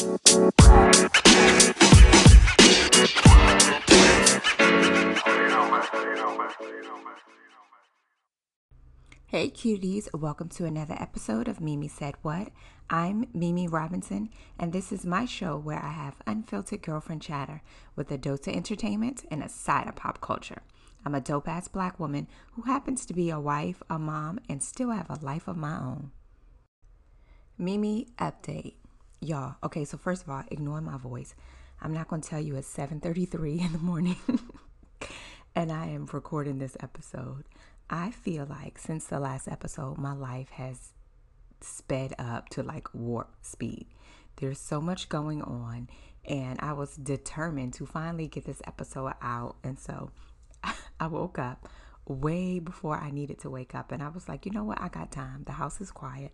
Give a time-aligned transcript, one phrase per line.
[0.00, 0.08] Hey
[9.50, 12.48] cuties, welcome to another episode of Mimi Said What.
[12.88, 17.60] I'm Mimi Robinson, and this is my show where I have unfiltered girlfriend chatter
[17.94, 20.62] with a dose of entertainment and a side of pop culture.
[21.04, 24.62] I'm a dope ass black woman who happens to be a wife, a mom, and
[24.62, 26.12] still have a life of my own.
[27.58, 28.76] Mimi update.
[29.22, 31.34] Y'all, okay, so first of all, ignore my voice.
[31.82, 34.16] I'm not going to tell you it's 7:33 in the morning
[35.54, 37.44] and I am recording this episode.
[37.90, 40.92] I feel like since the last episode, my life has
[41.60, 43.86] sped up to like warp speed.
[44.36, 45.90] There's so much going on,
[46.24, 49.56] and I was determined to finally get this episode out.
[49.62, 50.12] And so
[51.00, 51.68] I woke up
[52.06, 54.80] way before I needed to wake up, and I was like, you know what?
[54.80, 55.42] I got time.
[55.44, 56.32] The house is quiet.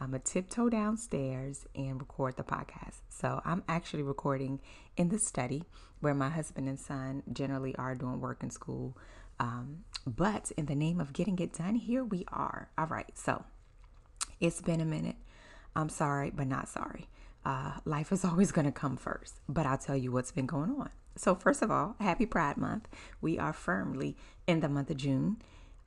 [0.00, 3.00] I'm a tiptoe downstairs and record the podcast.
[3.08, 4.60] So I'm actually recording
[4.96, 5.64] in the study
[6.00, 8.96] where my husband and son generally are doing work in school.
[9.40, 12.68] Um, but in the name of getting it done, here we are.
[12.78, 13.10] All right.
[13.14, 13.44] So
[14.40, 15.16] it's been a minute.
[15.74, 17.08] I'm sorry, but not sorry.
[17.44, 20.70] Uh, life is always going to come first, but I'll tell you what's been going
[20.70, 20.90] on.
[21.16, 22.86] So, first of all, happy Pride Month.
[23.20, 25.38] We are firmly in the month of June.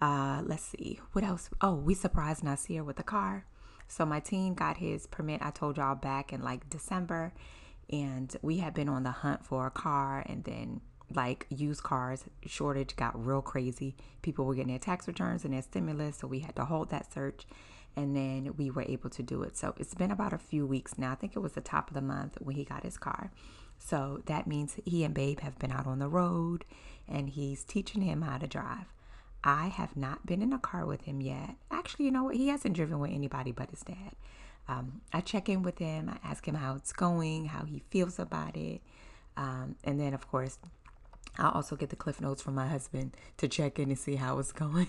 [0.01, 1.49] Uh, let's see, what else?
[1.61, 3.45] Oh, we surprised Nasir with a car.
[3.91, 7.33] So, my team got his permit, I told y'all back in like December,
[7.91, 10.79] and we had been on the hunt for a car, and then
[11.13, 13.97] like used cars shortage got real crazy.
[14.21, 17.11] People were getting their tax returns and their stimulus, so we had to hold that
[17.11, 17.45] search
[17.97, 19.57] and then we were able to do it.
[19.57, 21.11] So it's been about a few weeks now.
[21.11, 23.31] I think it was the top of the month when he got his car.
[23.77, 26.63] So that means he and Babe have been out on the road
[27.07, 28.85] and he's teaching him how to drive.
[29.43, 31.55] I have not been in a car with him yet.
[31.71, 32.35] Actually, you know what?
[32.35, 34.13] He hasn't driven with anybody but his dad.
[34.67, 38.19] Um, I check in with him, I ask him how it's going, how he feels
[38.19, 38.81] about it.
[39.35, 40.59] Um, and then, of course,
[41.37, 44.39] I'll also get the cliff notes from my husband to check in and see how
[44.39, 44.87] it's going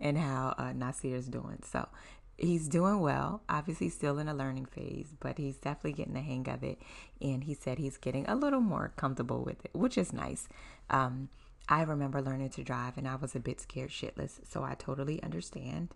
[0.00, 1.62] and how uh, Nasir is doing.
[1.70, 1.88] So
[2.36, 3.42] he's doing well.
[3.48, 6.78] Obviously, still in a learning phase, but he's definitely getting the hang of it.
[7.20, 10.48] And he said he's getting a little more comfortable with it, which is nice.
[10.90, 11.28] Um,
[11.68, 15.22] I remember learning to drive and I was a bit scared shitless, so I totally
[15.22, 15.94] understand.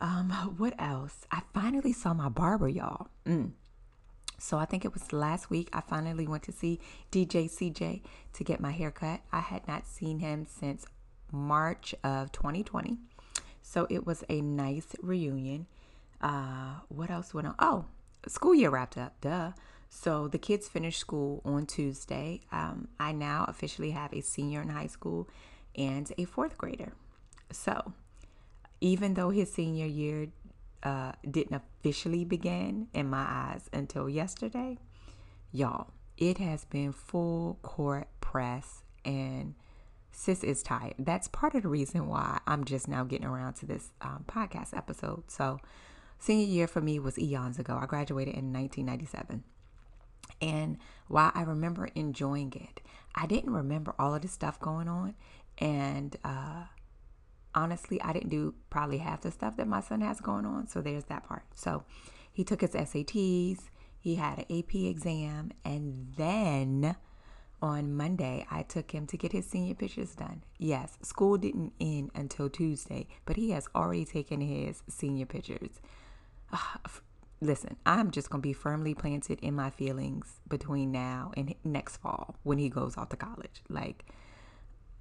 [0.00, 1.26] Um, what else?
[1.30, 3.08] I finally saw my barber, y'all.
[3.26, 3.52] Mm.
[4.38, 6.78] So I think it was last week I finally went to see
[7.10, 8.02] DJ CJ
[8.34, 9.20] to get my hair cut.
[9.32, 10.86] I had not seen him since
[11.32, 12.98] March of 2020.
[13.62, 15.66] So it was a nice reunion.
[16.20, 17.54] Uh, what else went on?
[17.58, 17.86] Oh,
[18.28, 19.20] school year wrapped up.
[19.20, 19.52] Duh.
[19.96, 22.42] So the kids finished school on Tuesday.
[22.52, 25.26] Um, I now officially have a senior in high school
[25.74, 26.92] and a fourth grader.
[27.50, 27.94] So
[28.82, 30.28] even though his senior year
[30.82, 34.76] uh, didn't officially begin in my eyes until yesterday,
[35.50, 39.54] y'all, it has been full court press and
[40.12, 40.96] sis is tired.
[40.98, 44.76] That's part of the reason why I'm just now getting around to this um, podcast
[44.76, 45.30] episode.
[45.30, 45.58] So,
[46.18, 47.78] senior year for me was eons ago.
[47.80, 49.42] I graduated in 1997.
[50.40, 50.78] And
[51.08, 52.80] while I remember enjoying it,
[53.14, 55.14] I didn't remember all of the stuff going on.
[55.58, 56.64] And uh,
[57.54, 60.68] honestly, I didn't do probably half the stuff that my son has going on.
[60.68, 61.44] So there's that part.
[61.54, 61.84] So
[62.32, 63.60] he took his SATs,
[63.98, 66.96] he had an AP exam, and then
[67.62, 70.42] on Monday, I took him to get his senior pictures done.
[70.58, 75.80] Yes, school didn't end until Tuesday, but he has already taken his senior pictures.
[77.40, 81.98] Listen, I'm just going to be firmly planted in my feelings between now and next
[81.98, 83.62] fall when he goes off to college.
[83.68, 84.06] Like,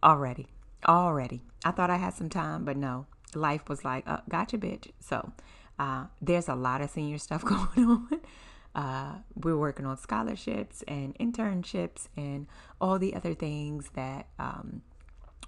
[0.04, 0.48] already
[0.88, 1.42] already.
[1.64, 3.06] I thought I had some time, but no.
[3.34, 4.92] Life was like, uh, gotcha, bitch.
[5.00, 5.32] So
[5.78, 8.22] uh, there's a lot of senior stuff going on.
[8.74, 12.48] Uh, we're working on scholarships and internships and
[12.82, 14.82] all the other things that um,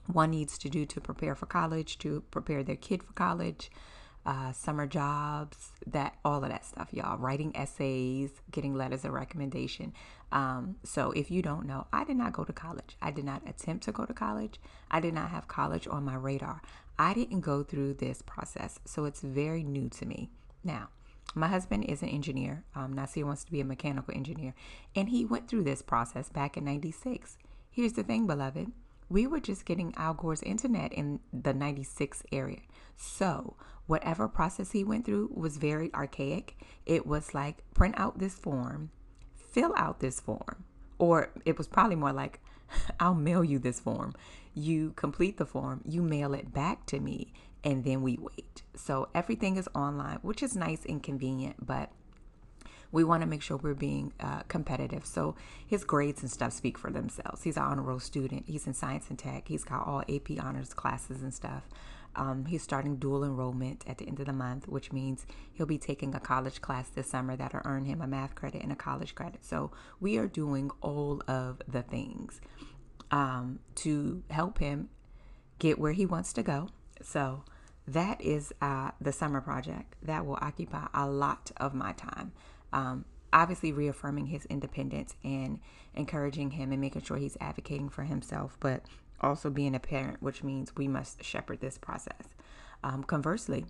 [0.06, 3.70] one needs to do to prepare for college, to prepare their kid for college
[4.28, 7.18] uh, summer jobs, that all of that stuff, y'all.
[7.18, 9.94] Writing essays, getting letters of recommendation.
[10.34, 12.98] Um, so if you don't know, I did not go to college.
[13.02, 14.60] I did not attempt to go to college.
[14.92, 16.62] I did not have college on my radar.
[17.00, 20.30] I didn't go through this process, so it's very new to me.
[20.62, 20.90] Now,
[21.34, 22.66] my husband is an engineer.
[22.76, 24.54] Um, Nasir wants to be a mechanical engineer,
[24.94, 27.38] and he went through this process back in '96.
[27.72, 28.74] Here's the thing, beloved
[29.10, 32.60] we were just getting Al Gore's internet in the 96 area.
[32.98, 33.56] So,
[33.86, 36.58] whatever process he went through was very archaic.
[36.86, 38.90] It was like print out this form,
[39.36, 40.66] fill out this form,
[40.98, 42.42] or it was probably more like
[43.00, 44.14] I'll mail you this form.
[44.54, 47.32] You complete the form, you mail it back to me,
[47.64, 48.64] and then we wait.
[48.76, 51.92] So, everything is online, which is nice and convenient, but
[52.92, 55.06] we want to make sure we're being uh, competitive.
[55.06, 55.36] So
[55.68, 57.44] his grades and stuff speak for themselves.
[57.44, 58.46] He's an honor roll student.
[58.48, 59.48] He's in science and tech.
[59.48, 61.64] He's got all AP honors classes and stuff.
[62.18, 65.78] Um, he's starting dual enrollment at the end of the month, which means he'll be
[65.78, 69.16] taking a college class this summer that'll earn him a math credit and a college
[69.16, 69.46] credit.
[69.46, 72.42] So we are doing all of the things
[73.12, 74.90] um, to help him
[75.60, 76.70] get where he wants to go.
[77.02, 77.44] So
[77.88, 82.34] that is uh, the summer project that will occupy a lot of my time.
[82.74, 85.60] Um, obviously, reaffirming his independence and
[85.94, 88.84] encouraging him and making sure he's advocating for himself, but
[89.22, 92.28] also being a parent, which means we must shepherd this process.
[92.84, 93.66] Um, conversely,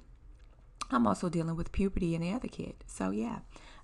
[0.92, 2.76] I'm also dealing with puberty in the other kid.
[2.86, 3.40] So, yeah,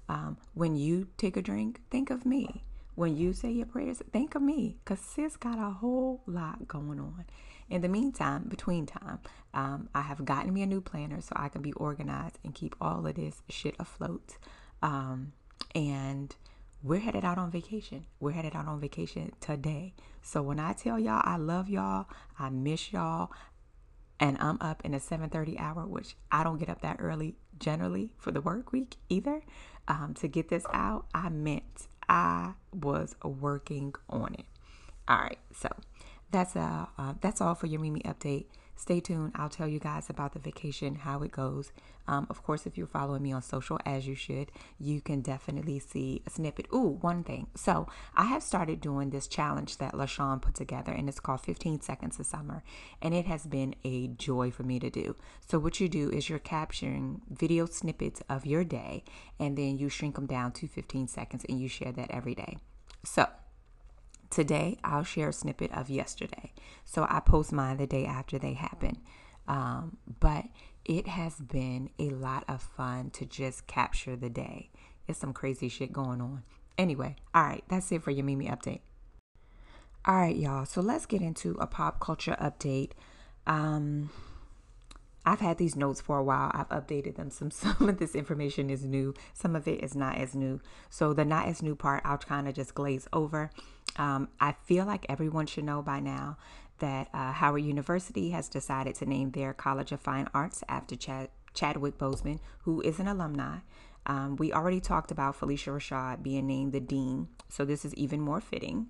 [0.09, 2.63] um, when you take a drink, think of me.
[2.95, 6.99] When you say your prayers, think of me because sis got a whole lot going
[6.99, 7.25] on.
[7.69, 9.19] In the meantime, between time,
[9.53, 12.75] um, I have gotten me a new planner so I can be organized and keep
[12.79, 14.37] all of this shit afloat.
[14.83, 15.33] Um,
[15.73, 16.35] and
[16.83, 18.05] we're headed out on vacation.
[18.19, 19.93] We're headed out on vacation today.
[20.21, 22.07] So when I tell y'all I love y'all,
[22.37, 23.31] I miss y'all,
[24.19, 28.11] and I'm up in a 7:30 hour, which I don't get up that early generally
[28.17, 29.41] for the work week either.
[29.87, 34.45] Um, to get this out, I meant I was working on it.
[35.07, 35.69] All right, so
[36.31, 39.33] that's uh, uh that's all for your Mimi update stay tuned.
[39.35, 41.71] I'll tell you guys about the vacation, how it goes.
[42.07, 45.79] Um, of course, if you're following me on social, as you should, you can definitely
[45.79, 46.67] see a snippet.
[46.73, 47.47] Ooh, one thing.
[47.55, 51.81] So I have started doing this challenge that LaShawn put together, and it's called 15
[51.81, 52.63] Seconds of Summer,
[53.01, 55.15] and it has been a joy for me to do.
[55.47, 59.03] So what you do is you're capturing video snippets of your day,
[59.39, 62.57] and then you shrink them down to 15 seconds, and you share that every day.
[63.05, 63.27] So
[64.33, 66.53] Today, I'll share a snippet of yesterday.
[66.85, 68.97] So I post mine the day after they happen.
[69.47, 70.45] Um, but
[70.85, 74.71] it has been a lot of fun to just capture the day.
[75.07, 76.41] It's some crazy shit going on.
[76.79, 78.79] Anyway, all right, that's it for your Mimi update.
[80.03, 80.65] All right, y'all.
[80.65, 82.93] So let's get into a pop culture update.
[83.45, 84.09] Um,
[85.27, 86.49] I've had these notes for a while.
[86.55, 87.29] I've updated them.
[87.29, 89.13] Some some of this information is new.
[89.35, 90.59] Some of it is not as new.
[90.89, 93.51] So the not as new part, I'll kind of just glaze over.
[93.97, 96.37] Um, I feel like everyone should know by now
[96.79, 101.29] that uh, Howard University has decided to name their College of Fine Arts after Chad-
[101.53, 103.57] Chadwick Boseman, who is an alumni.
[104.05, 108.19] Um, we already talked about Phylicia Rashad being named the dean, so this is even
[108.19, 108.87] more fitting.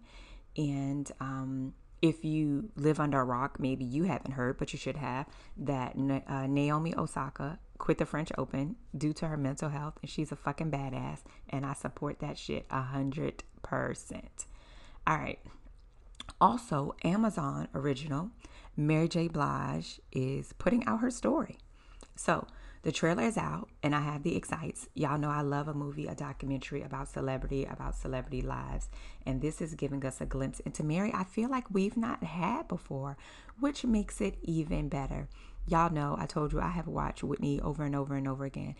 [0.57, 4.97] And um, if you live under a rock, maybe you haven't heard, but you should
[4.97, 5.27] have,
[5.57, 5.95] that
[6.27, 10.35] uh, Naomi Osaka quit the French Open due to her mental health, and she's a
[10.35, 11.19] fucking badass,
[11.49, 14.45] and I support that shit a hundred percent.
[15.05, 15.39] All right.
[16.39, 18.31] Also, Amazon original
[18.75, 19.27] Mary J.
[19.27, 21.57] Blige is putting out her story.
[22.15, 22.47] So
[22.83, 24.87] the trailer is out, and I have the excites.
[24.93, 28.89] Y'all know I love a movie, a documentary about celebrity, about celebrity lives,
[29.25, 31.11] and this is giving us a glimpse into Mary.
[31.13, 33.17] I feel like we've not had before,
[33.59, 35.29] which makes it even better.
[35.65, 38.75] Y'all know I told you I have watched Whitney over and over and over again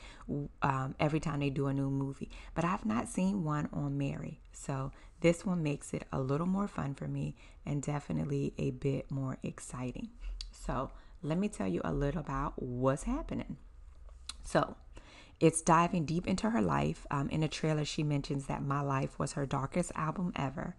[0.62, 4.42] um, every time they do a new movie, but I've not seen one on Mary.
[4.52, 4.92] So
[5.22, 7.36] this one makes it a little more fun for me
[7.66, 10.10] and definitely a bit more exciting.
[10.52, 10.92] So
[11.22, 13.56] let me tell you a little about what's happening.
[14.44, 14.76] So
[15.40, 17.06] it's diving deep into her life.
[17.10, 20.76] Um, in a trailer, she mentions that My Life was her darkest album ever.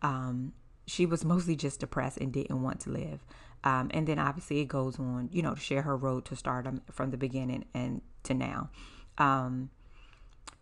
[0.00, 0.54] Um,
[0.86, 3.24] she was mostly just depressed and didn't want to live.
[3.64, 6.82] Um, and then obviously it goes on, you know, to share her road to stardom
[6.90, 8.70] from the beginning and to now.
[9.18, 9.70] Um,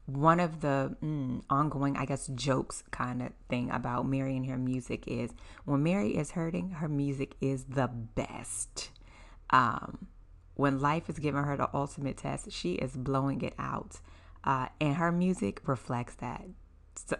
[0.07, 4.59] one of the mm, ongoing, I guess, jokes kind of thing about Mary and her
[4.59, 5.31] music is
[5.65, 8.91] when Mary is hurting, her music is the best.
[9.50, 10.09] Um,
[10.55, 14.00] when life is giving her the ultimate test, she is blowing it out.
[14.45, 16.45] Uh, and her music reflects that.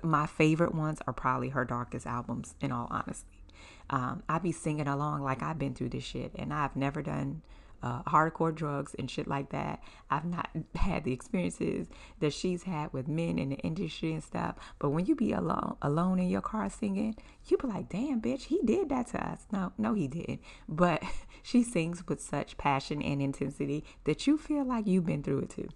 [0.03, 3.45] My favorite ones are probably her darkest albums, in all honesty.
[3.91, 7.43] Um, I be singing along like I've been through this shit, and I've never done
[7.83, 9.83] uh, hardcore drugs and shit like that.
[10.11, 11.89] I've not had the experiences
[12.21, 14.57] that she's had with men in the industry and stuff.
[14.79, 18.43] But when you be alone, alone in your car singing, you be like, "Damn, bitch,
[18.43, 20.41] he did that to us." No, no, he didn't.
[20.69, 21.03] But
[21.43, 25.51] she sings with such passion and intensity that you feel like you've been through it
[25.51, 25.69] too.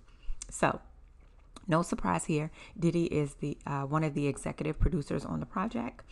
[0.51, 0.81] So.
[1.67, 2.51] No surprise here.
[2.79, 6.03] Diddy is the uh, one of the executive producers on the project.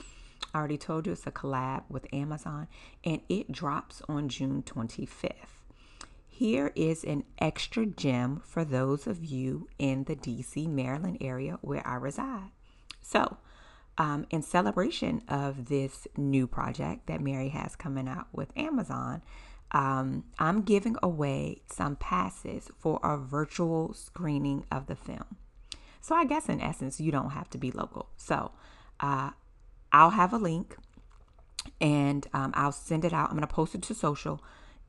[0.54, 2.68] I already told you it's a collab with Amazon,
[3.04, 5.62] and it drops on June 25th.
[6.28, 11.86] Here is an extra gem for those of you in the DC, Maryland area where
[11.86, 12.50] I reside.
[13.00, 13.36] So,
[13.98, 19.22] um, in celebration of this new project that Mary has coming out with Amazon,
[19.72, 25.36] um, I'm giving away some passes for a virtual screening of the film.
[26.02, 28.10] So I guess in essence, you don't have to be local.
[28.16, 28.50] So
[29.00, 29.30] uh,
[29.92, 30.76] I'll have a link
[31.80, 33.30] and um, I'll send it out.
[33.30, 34.42] I'm going to post it to social.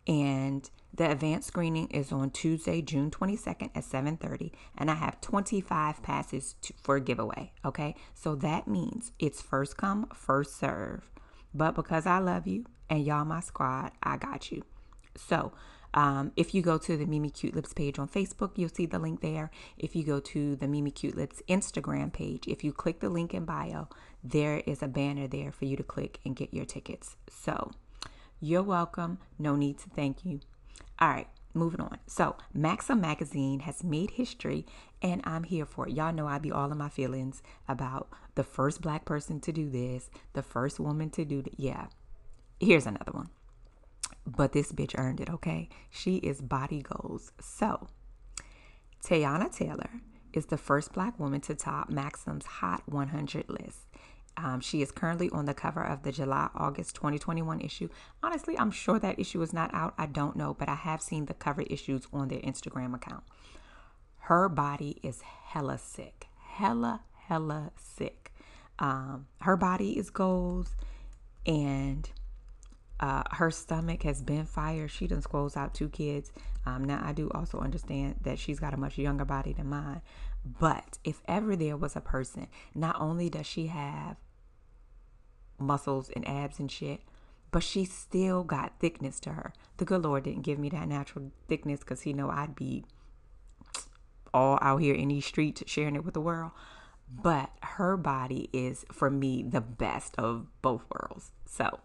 [0.07, 6.03] And the advanced screening is on Tuesday, June 22nd at 7:30, and I have 25
[6.03, 7.53] passes to, for a giveaway.
[7.63, 11.09] Okay, so that means it's first come, first serve.
[11.53, 14.63] But because I love you and y'all my squad, I got you.
[15.15, 15.53] So
[15.93, 18.99] um, if you go to the Mimi Cute Lips page on Facebook, you'll see the
[18.99, 19.51] link there.
[19.77, 23.33] If you go to the Mimi Cute Lips Instagram page, if you click the link
[23.33, 23.87] in bio,
[24.23, 27.15] there is a banner there for you to click and get your tickets.
[27.29, 27.71] So
[28.39, 29.19] you're welcome.
[29.37, 30.39] No need to thank you.
[30.99, 31.99] All right, moving on.
[32.07, 34.65] So, Maxim Magazine has made history,
[35.01, 35.93] and I'm here for it.
[35.93, 39.69] Y'all know I be all in my feelings about the first black person to do
[39.69, 41.59] this, the first woman to do that.
[41.59, 41.87] Yeah,
[42.59, 43.29] here's another one.
[44.25, 45.69] But this bitch earned it, okay?
[45.89, 47.31] She is body goals.
[47.41, 47.87] So,
[49.03, 49.89] Teyana Taylor
[50.31, 53.79] is the first black woman to top Maxim's Hot 100 list.
[54.35, 57.89] Um, she is currently on the cover of the July August 2021 issue.
[58.23, 59.93] Honestly, I'm sure that issue is not out.
[59.97, 63.23] I don't know, but I have seen the cover issues on their Instagram account.
[64.21, 66.27] Her body is hella sick.
[66.39, 68.33] Hella, hella sick.
[68.79, 70.75] Um, her body is goals
[71.45, 72.09] and
[72.99, 74.91] uh, her stomach has been fired.
[74.91, 76.31] She done squoze out two kids.
[76.65, 80.01] Um, now, I do also understand that she's got a much younger body than mine.
[80.45, 84.17] But if ever there was a person, not only does she have
[85.59, 87.01] muscles and abs and shit,
[87.51, 89.53] but she still got thickness to her.
[89.77, 92.85] The good Lord didn't give me that natural thickness because He know I'd be
[94.33, 96.51] all out here in these streets sharing it with the world.
[97.09, 101.31] But her body is, for me, the best of both worlds.
[101.45, 101.79] So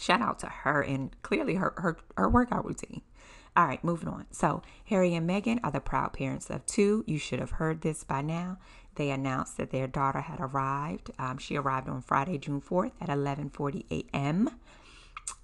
[0.00, 3.02] shout out to her and clearly her, her, her workout routine.
[3.56, 4.26] All right, moving on.
[4.30, 7.04] So, Harry and Meghan are the proud parents of two.
[7.06, 8.58] You should have heard this by now.
[8.94, 11.10] They announced that their daughter had arrived.
[11.18, 14.50] Um, she arrived on Friday, June 4th at 11:40 a.m.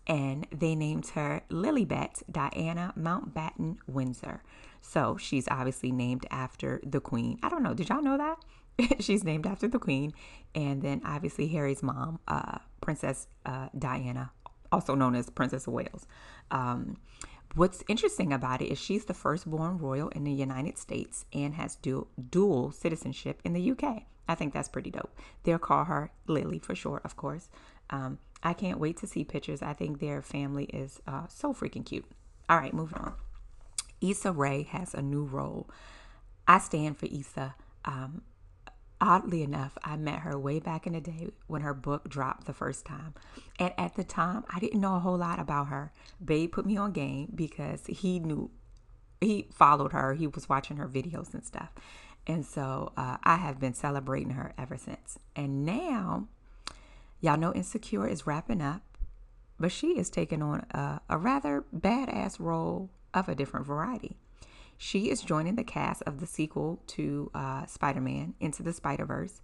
[0.07, 4.43] And they named her Lilibet Diana Mountbatten Windsor.
[4.81, 7.39] So she's obviously named after the Queen.
[7.43, 7.75] I don't know.
[7.75, 9.01] Did y'all know that?
[9.01, 10.13] she's named after the Queen.
[10.55, 14.31] And then obviously Harry's mom, uh, Princess uh, Diana,
[14.73, 16.07] also known as Princess of Wales.
[16.51, 16.97] Um,
[17.57, 21.77] What's interesting about it is she's the firstborn royal in the United States and has
[21.77, 24.03] dual, dual citizenship in the UK.
[24.29, 25.19] I think that's pretty dope.
[25.43, 27.49] They'll call her Lily for short, of course.
[27.89, 29.63] Um, I can't wait to see pictures.
[29.63, 32.05] I think their family is uh, so freaking cute.
[32.51, 33.15] All right, moving on.
[34.03, 35.71] Issa Rae has a new role.
[36.47, 37.55] I stand for Issa.
[37.87, 38.21] Um,
[39.01, 42.53] oddly enough, I met her way back in the day when her book dropped the
[42.53, 43.15] first time.
[43.59, 45.93] And at the time, I didn't know a whole lot about her.
[46.25, 48.51] Babe put me on game because he knew,
[49.21, 51.71] he followed her, he was watching her videos and stuff.
[52.27, 55.19] And so uh, I have been celebrating her ever since.
[55.35, 56.29] And now,
[57.21, 58.83] y'all know Insecure is wrapping up,
[59.61, 64.17] but she is taking on a, a rather badass role of a different variety.
[64.79, 69.07] She is joining the cast of the sequel to uh, Spider Man Into the Spider
[69.07, 69.41] Verse.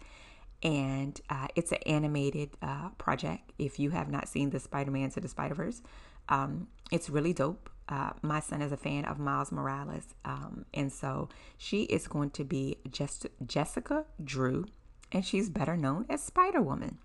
[0.62, 3.52] And uh, it's an animated uh, project.
[3.58, 5.82] If you have not seen the Spider Man to the Spider Verse,
[6.28, 7.70] um, it's really dope.
[7.88, 10.14] Uh, my son is a fan of Miles Morales.
[10.24, 14.66] Um, and so she is going to be Jess- Jessica Drew,
[15.10, 16.98] and she's better known as Spider Woman.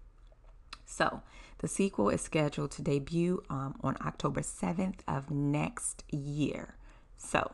[0.85, 1.21] So
[1.57, 6.75] the sequel is scheduled to debut um, on October 7th of next year.
[7.17, 7.51] So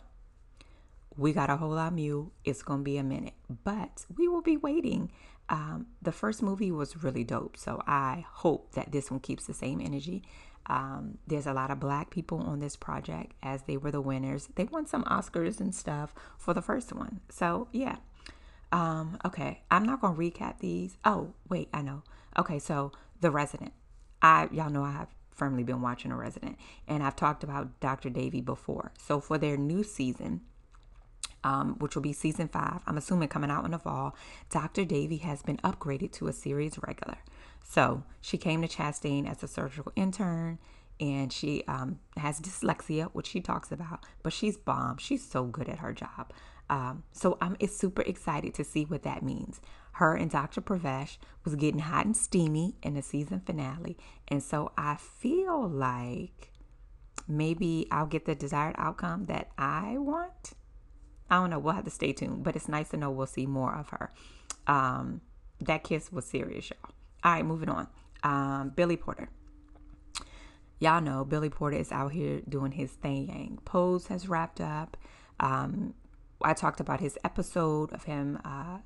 [1.17, 4.41] we got a whole lot of It's going to be a minute, but we will
[4.41, 5.11] be waiting.
[5.49, 9.53] Um, the first movie was really dope, so I hope that this one keeps the
[9.53, 10.23] same energy.
[10.65, 14.47] Um, there's a lot of black people on this project as they were the winners.
[14.55, 17.19] They won some Oscars and stuff for the first one.
[17.29, 17.97] So, yeah.
[18.71, 20.97] Um, okay, I'm not going to recap these.
[21.05, 22.03] Oh, wait, I know.
[22.39, 23.73] Okay, so The Resident.
[24.21, 28.09] I y'all know I have firmly been watching The Resident and I've talked about Dr.
[28.09, 28.93] Devi before.
[28.97, 30.41] So for their new season,
[31.43, 32.81] um, which will be season five.
[32.87, 34.15] I'm assuming coming out in the fall.
[34.49, 34.85] Dr.
[34.85, 37.17] Devi has been upgraded to a series regular.
[37.63, 40.59] So she came to Chastain as a surgical intern
[40.99, 44.97] and she um, has dyslexia, which she talks about, but she's bomb.
[44.97, 46.31] She's so good at her job.
[46.69, 49.59] Um, so I'm super excited to see what that means.
[49.93, 50.61] Her and Dr.
[50.61, 53.97] Pravesh was getting hot and steamy in the season finale.
[54.27, 56.51] And so I feel like
[57.27, 60.53] maybe I'll get the desired outcome that I want.
[61.33, 61.57] I don't know.
[61.57, 64.13] We'll have to stay tuned, but it's nice to know we'll see more of her.
[64.67, 65.21] Um,
[65.61, 66.91] that kiss was serious, y'all.
[67.23, 67.87] All right, moving on.
[68.21, 69.29] Um, Billy Porter.
[70.77, 73.57] Y'all know Billy Porter is out here doing his thing.
[73.65, 74.95] Pose has wrapped up.
[75.39, 75.95] Um,
[76.43, 78.79] I talked about his episode of him uh,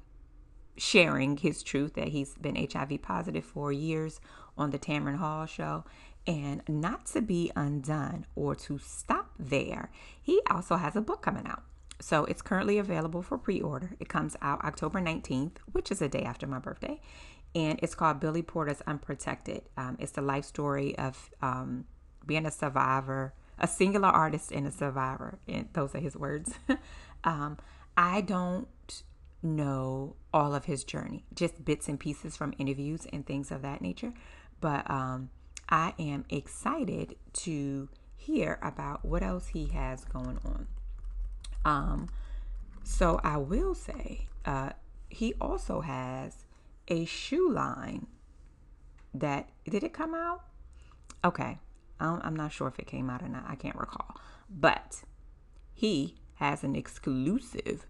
[0.77, 4.21] sharing his truth that he's been HIV positive for years
[4.57, 5.83] on the Tamron Hall show.
[6.25, 11.45] And not to be undone or to stop there, he also has a book coming
[11.45, 11.63] out.
[11.99, 13.95] So it's currently available for pre order.
[13.99, 16.99] It comes out October 19th, which is a day after my birthday.
[17.55, 19.63] And it's called Billy Porter's Unprotected.
[19.77, 21.85] Um, it's the life story of um,
[22.25, 25.39] being a survivor, a singular artist and a survivor.
[25.47, 26.53] And those are his words.
[27.23, 27.57] um,
[27.95, 28.67] I don't
[29.41, 33.81] know all of his journey, just bits and pieces from interviews and things of that
[33.81, 34.13] nature.
[34.61, 35.29] But um,
[35.69, 40.67] I am excited to hear about what else he has going on.
[41.67, 42.07] Um,
[42.83, 44.69] so I will say, uh,
[45.09, 46.45] he also has
[46.87, 48.07] a shoe line
[49.13, 50.43] that did it come out?
[51.25, 51.59] Okay,
[51.99, 53.43] I'm not sure if it came out or not.
[53.47, 54.15] I can't recall,
[54.49, 55.03] but
[55.73, 57.85] he has an exclusive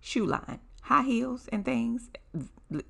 [0.00, 2.10] shoe line, high heels and things.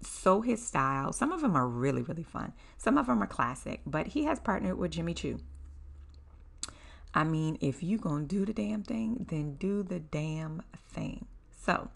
[0.02, 1.12] So his style.
[1.12, 2.52] Some of them are really really fun.
[2.78, 5.38] Some of them are classic, but he has partnered with Jimmy Choo.
[7.14, 10.62] I mean, if you gonna do the damn thing, then do the damn
[10.92, 11.26] thing.
[11.50, 11.90] So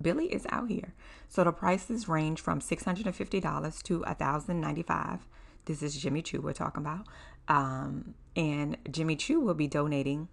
[0.00, 0.94] Billy is out here.
[1.28, 5.20] So the prices range from $650 to $1,095.
[5.64, 7.06] This is Jimmy Choo we're talking about.
[7.48, 10.28] Um, and Jimmy Choo will be donating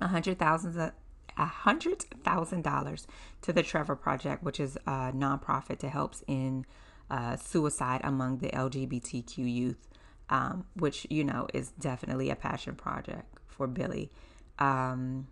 [0.00, 0.92] $100,000
[1.38, 3.06] $100,000
[3.42, 6.66] to the Trevor Project, which is a nonprofit that helps in
[7.10, 9.88] uh, suicide among the LGBTQ youth
[10.30, 14.10] um, which you know is definitely a passion project for Billy.
[14.58, 15.28] Um,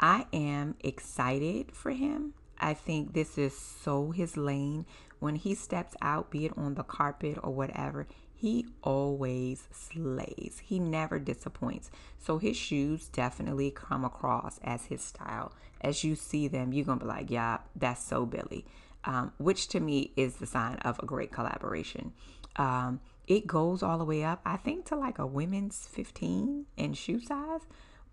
[0.00, 2.34] I am excited for him.
[2.58, 4.86] I think this is so his lane.
[5.18, 10.60] When he steps out, be it on the carpet or whatever, he always slays.
[10.62, 11.90] He never disappoints.
[12.18, 15.52] So his shoes definitely come across as his style.
[15.80, 18.66] As you see them, you're going to be like, yeah, that's so Billy.
[19.04, 22.12] Um, which to me is the sign of a great collaboration.
[22.56, 26.92] Um, it goes all the way up, I think, to like a women's 15 in
[26.92, 27.62] shoe size,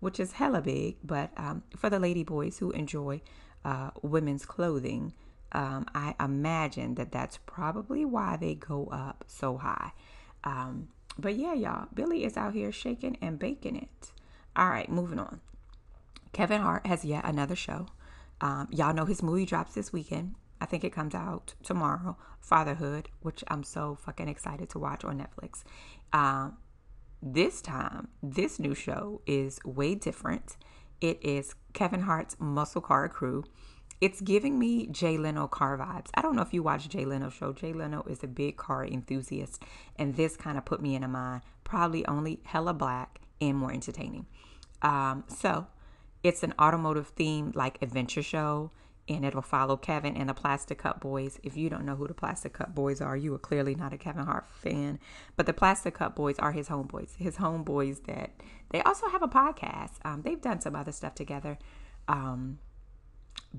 [0.00, 0.96] which is hella big.
[1.04, 3.20] But um, for the lady boys who enjoy
[3.64, 5.12] uh, women's clothing,
[5.52, 9.92] um, I imagine that that's probably why they go up so high.
[10.44, 10.88] Um,
[11.18, 14.12] but yeah, y'all, Billy is out here shaking and baking it.
[14.56, 15.40] All right, moving on.
[16.32, 17.86] Kevin Hart has yet another show.
[18.40, 20.34] Um, y'all know his movie drops this weekend.
[20.62, 22.16] I think it comes out tomorrow.
[22.40, 25.64] Fatherhood, which I'm so fucking excited to watch on Netflix.
[26.12, 26.56] Um,
[27.20, 30.56] this time, this new show is way different.
[31.00, 33.42] It is Kevin Hart's Muscle Car Crew.
[34.00, 36.10] It's giving me Jay Leno car vibes.
[36.14, 37.52] I don't know if you watch Jay Leno show.
[37.52, 39.60] Jay Leno is a big car enthusiast,
[39.96, 41.42] and this kind of put me in a mind.
[41.64, 44.26] Probably only hella black and more entertaining.
[44.80, 45.66] Um, so
[46.22, 48.70] it's an automotive themed like adventure show
[49.08, 51.40] and it'll follow Kevin and the Plastic Cup Boys.
[51.42, 53.98] If you don't know who the Plastic Cup Boys are, you are clearly not a
[53.98, 54.98] Kevin Hart fan.
[55.36, 57.16] But the Plastic Cup Boys are his homeboys.
[57.16, 58.30] His homeboys that
[58.70, 59.94] they also have a podcast.
[60.04, 61.58] Um, they've done some other stuff together,
[62.06, 62.58] um,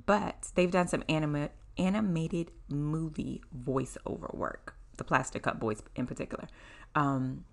[0.06, 4.76] but they've done some anima- animated movie voiceover work.
[4.98, 6.48] The Plastic Cup Boys in particular.
[6.96, 7.46] Um,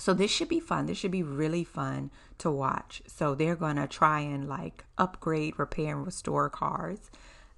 [0.00, 0.86] so this should be fun.
[0.86, 3.02] This should be really fun to watch.
[3.06, 7.10] So they're going to try and like upgrade, repair, and restore cars.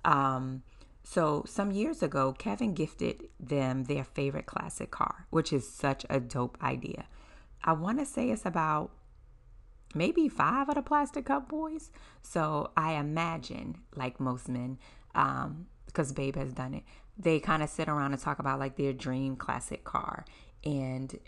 [0.05, 0.63] Um,
[1.05, 6.19] so some years ago, Kevin gifted them their favorite classic car, which is such a
[6.21, 7.07] dope idea.
[7.65, 8.91] I want to say it's about
[9.95, 11.91] maybe five of the plastic cup boys.
[12.23, 14.79] So I imagine, like most men,
[15.15, 16.83] um, because Babe has done it,
[17.17, 20.25] they kind of sit around and talk about like their dream classic car.
[20.65, 21.19] And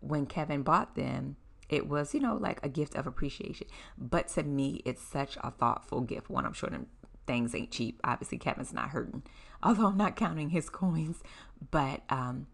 [0.00, 1.36] when Kevin bought them,
[1.68, 3.68] it was, you know, like a gift of appreciation.
[3.96, 6.28] But to me, it's such a thoughtful gift.
[6.28, 6.86] One, I'm sure them
[7.26, 8.00] things ain't cheap.
[8.02, 9.22] Obviously, Kevin's not hurting,
[9.62, 11.22] although I'm not counting his coins.
[11.70, 12.48] But um,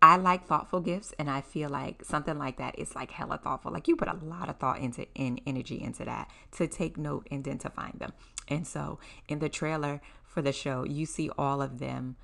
[0.00, 3.72] I like thoughtful gifts, and I feel like something like that is like hella thoughtful.
[3.72, 7.26] Like you put a lot of thought into in energy into that to take note
[7.30, 8.12] and then to find them.
[8.46, 12.16] And so in the trailer for the show, you see all of them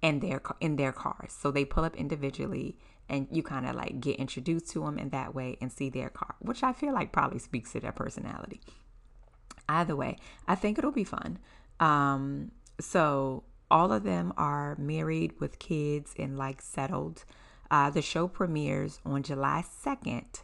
[0.00, 1.36] in their in their cars.
[1.38, 5.10] So they pull up individually and you kind of like get introduced to them in
[5.10, 8.60] that way and see their car, which I feel like probably speaks to their personality.
[9.68, 11.38] Either way, I think it'll be fun.
[11.80, 17.24] Um, so all of them are married with kids and like settled.
[17.70, 20.42] Uh, the show premieres on July 2nd.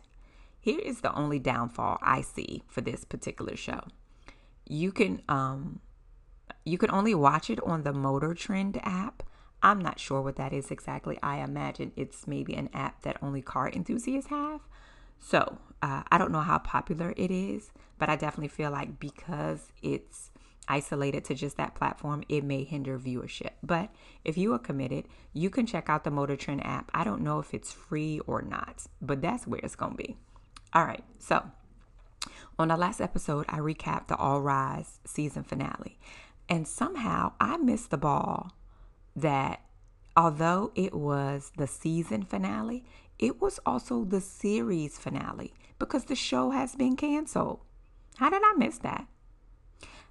[0.58, 3.84] Here is the only downfall I see for this particular show.
[4.66, 5.80] You can um
[6.64, 9.22] you can only watch it on the Motor Trend app
[9.62, 11.18] I'm not sure what that is exactly.
[11.22, 14.60] I imagine it's maybe an app that only car enthusiasts have.
[15.18, 19.72] So uh, I don't know how popular it is, but I definitely feel like because
[19.82, 20.30] it's
[20.68, 23.52] isolated to just that platform, it may hinder viewership.
[23.62, 23.90] But
[24.24, 26.90] if you are committed, you can check out the Motor Trend app.
[26.94, 30.16] I don't know if it's free or not, but that's where it's going to be.
[30.72, 31.04] All right.
[31.18, 31.50] So,
[32.58, 35.98] on the last episode, I recapped the All Rise season finale.
[36.48, 38.52] And somehow I missed the ball
[39.20, 39.60] that
[40.16, 42.84] although it was the season finale,
[43.18, 47.60] it was also the series finale because the show has been canceled.
[48.16, 49.06] How did I miss that?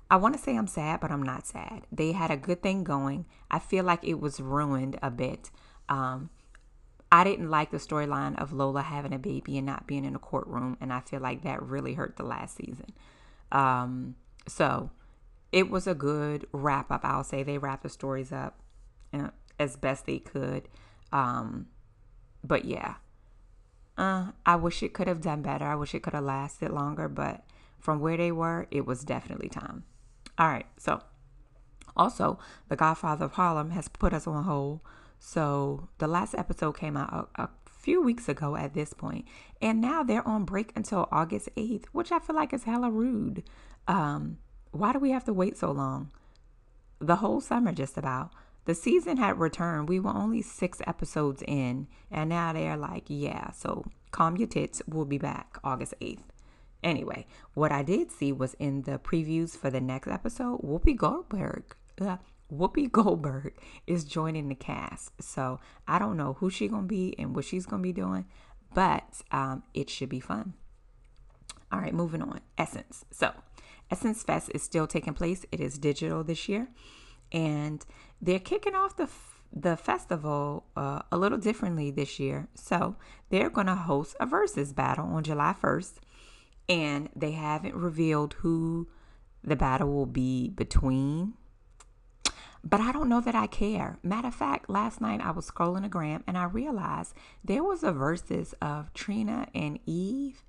[0.10, 1.84] I want to say I'm sad, but I'm not sad.
[1.92, 3.26] They had a good thing going.
[3.52, 5.52] I feel like it was ruined a bit.
[5.90, 6.30] Um,
[7.12, 10.20] I didn't like the storyline of Lola having a baby and not being in a
[10.20, 12.94] courtroom, and I feel like that really hurt the last season.
[13.52, 14.16] Um,
[14.48, 14.92] so
[15.52, 17.02] it was a good wrap up.
[17.04, 18.60] I'll say they wrapped the stories up
[19.60, 20.68] as best they could.
[21.12, 21.68] Um,
[22.44, 22.96] but yeah,
[23.98, 25.66] uh, I wish it could have done better.
[25.66, 27.44] I wish it could have lasted longer, but
[27.80, 29.84] from where they were, it was definitely time.
[30.38, 31.02] All right, so
[31.98, 32.38] also,
[32.70, 34.82] The Godfather of Harlem has put us on hold.
[35.20, 39.26] So the last episode came out a, a few weeks ago at this point,
[39.62, 43.44] and now they're on break until August 8th, which I feel like is hella rude.
[43.88, 44.38] Um,
[44.72, 46.12] why do we have to wait so long?
[47.00, 48.32] The whole summer, just about.
[48.68, 49.88] The season had returned.
[49.88, 54.82] We were only six episodes in, and now they're like, yeah, so calm your tits.
[54.86, 56.24] We'll be back August 8th.
[56.84, 61.64] Anyway, what I did see was in the previews for the next episode, Whoopi Goldberg.
[62.00, 62.18] Uh,
[62.54, 63.54] Whoopi Goldberg
[63.88, 65.14] is joining the cast.
[65.24, 68.26] So I don't know who she's gonna be and what she's gonna be doing,
[68.74, 70.56] but um, it should be fun.
[71.72, 72.42] All right, moving on.
[72.58, 73.06] Essence.
[73.12, 73.32] So
[73.90, 75.46] Essence Fest is still taking place.
[75.54, 76.68] It is digital this year
[77.32, 77.86] and
[78.22, 79.10] they're kicking off the
[79.54, 82.48] the festival uh, a little differently this year.
[82.54, 82.96] So
[83.30, 85.94] they're going to host a versus battle on July 1st,
[86.68, 88.88] and they haven't revealed who
[89.44, 91.34] the battle will be between.
[92.64, 93.98] But I don't know that I care.
[94.04, 97.84] Matter of fact, last night I was scrolling a gram and I realized there was
[97.84, 100.44] a versus of Trina and Eve,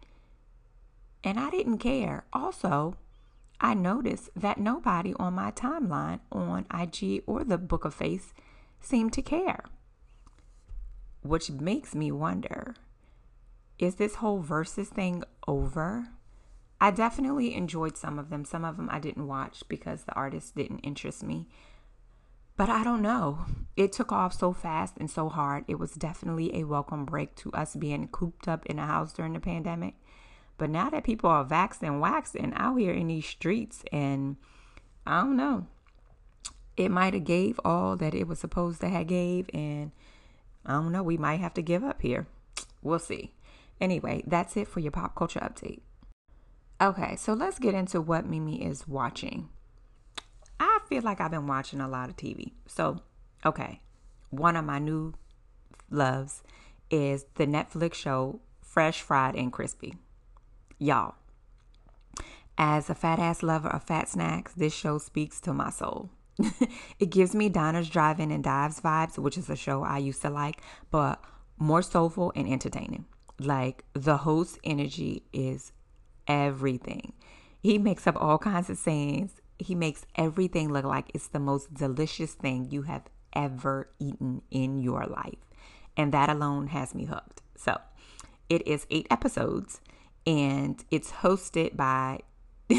[1.23, 2.25] and I didn't care.
[2.33, 2.97] Also,
[3.61, 8.33] I noticed that nobody on my timeline on IG or the Book of Face
[8.81, 9.65] seemed to care.
[11.23, 12.75] Which makes me wonder
[13.79, 16.09] is this whole versus thing over?
[16.81, 18.45] I definitely enjoyed some of them.
[18.45, 21.49] Some of them I didn't watch because the artists didn't interest me.
[22.57, 23.47] But I don't know.
[23.77, 25.65] It took off so fast and so hard.
[25.69, 29.33] It was definitely a welcome break to us being cooped up in a house during
[29.33, 29.95] the pandemic.
[30.59, 34.37] But now that people are vaxxed and waxed and out here in these streets, and
[35.07, 35.67] I don't know,
[36.77, 39.93] it might have gave all that it was supposed to have gave, and
[40.67, 42.27] I don't know, we might have to give up here.
[42.83, 43.33] We'll see.
[43.81, 45.81] Anyway, that's it for your pop culture update.
[46.81, 49.49] Okay, so let's get into what Mimi is watching.
[50.61, 52.53] I feel like I've been watching a lot of TV.
[52.67, 53.01] So,
[53.45, 53.81] okay,
[54.31, 55.15] one of my new
[55.91, 56.43] loves
[56.91, 59.97] is the Netflix show Fresh, Fried, and Crispy.
[60.79, 61.17] Y'all,
[62.57, 66.11] as a fat ass lover of fat snacks, this show speaks to my soul.
[67.01, 70.31] it gives me Diners, Drive-In, and Dives vibes, which is a show I used to
[70.31, 71.21] like, but
[71.59, 73.07] more soulful and entertaining.
[73.41, 75.73] Like the host energy is
[76.27, 77.13] everything.
[77.61, 79.33] He makes up all kinds of sayings.
[79.59, 84.79] He makes everything look like it's the most delicious thing you have ever eaten in
[84.79, 85.39] your life.
[85.97, 87.43] And that alone has me hooked.
[87.57, 87.79] So
[88.49, 89.81] it is eight episodes
[90.27, 92.21] and it's hosted by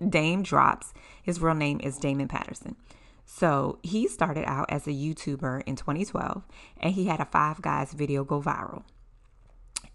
[0.00, 0.94] Daym Drops.
[1.22, 2.76] His real name is Damon Patterson.
[3.24, 6.44] So he started out as a YouTuber in 2012
[6.80, 8.84] and he had a Five Guys video go viral.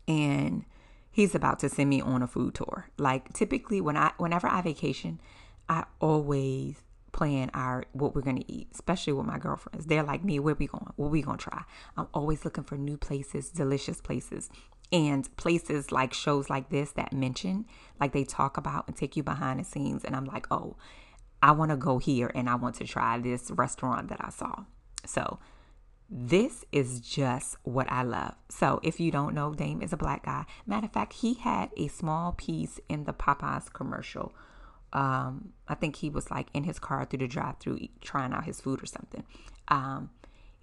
[0.07, 0.65] And
[1.11, 2.89] he's about to send me on a food tour.
[2.97, 5.19] Like typically when I whenever I vacation,
[5.67, 9.87] I always plan our what we're gonna eat, especially with my girlfriends.
[9.87, 10.91] They're like me, where we going?
[10.95, 11.63] What we gonna try?
[11.97, 14.51] I'm always looking for new places, delicious places
[14.91, 17.65] and places like shows like this that mention
[17.99, 20.75] like they talk about and take you behind the scenes and i'm like oh
[21.41, 24.63] i want to go here and i want to try this restaurant that i saw
[25.05, 25.39] so
[26.15, 28.35] this is just what I love.
[28.47, 30.45] So, if you don't know, Daym is a black guy.
[30.67, 34.31] Matter of fact, he had a small piece in the Popeyes commercial.
[34.91, 38.45] Um, I think he was like in his car through the drive through trying out
[38.45, 39.23] his food or something.
[39.69, 40.11] Um,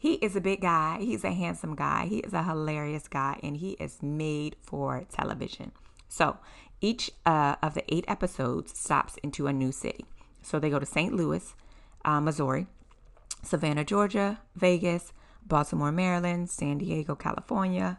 [0.00, 0.96] he is a big guy.
[1.00, 2.06] He's a handsome guy.
[2.06, 5.72] He is a hilarious guy, and he is made for television.
[6.08, 6.38] So
[6.80, 10.06] each uh, of the eight episodes stops into a new city.
[10.40, 11.12] So they go to St.
[11.12, 11.54] Louis,
[12.02, 12.66] uh, Missouri,
[13.42, 15.12] Savannah, Georgia, Vegas,
[15.46, 17.98] Baltimore, Maryland, San Diego, California,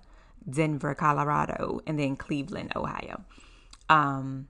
[0.50, 3.26] Denver, Colorado, and then Cleveland, Ohio.
[3.90, 4.48] Um,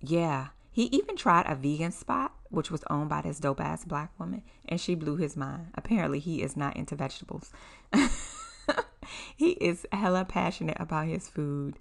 [0.00, 4.10] yeah, he even tried a vegan spot which was owned by this dope ass black
[4.18, 5.68] woman, and she blew his mind.
[5.74, 7.52] Apparently, he is not into vegetables.
[9.36, 11.78] he is hella passionate about his food,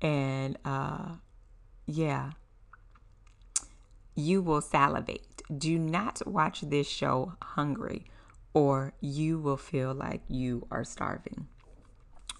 [0.00, 1.14] and uh,
[1.86, 2.32] yeah,
[4.14, 5.42] you will salivate.
[5.56, 8.06] Do not watch this show hungry,
[8.52, 11.48] or you will feel like you are starving.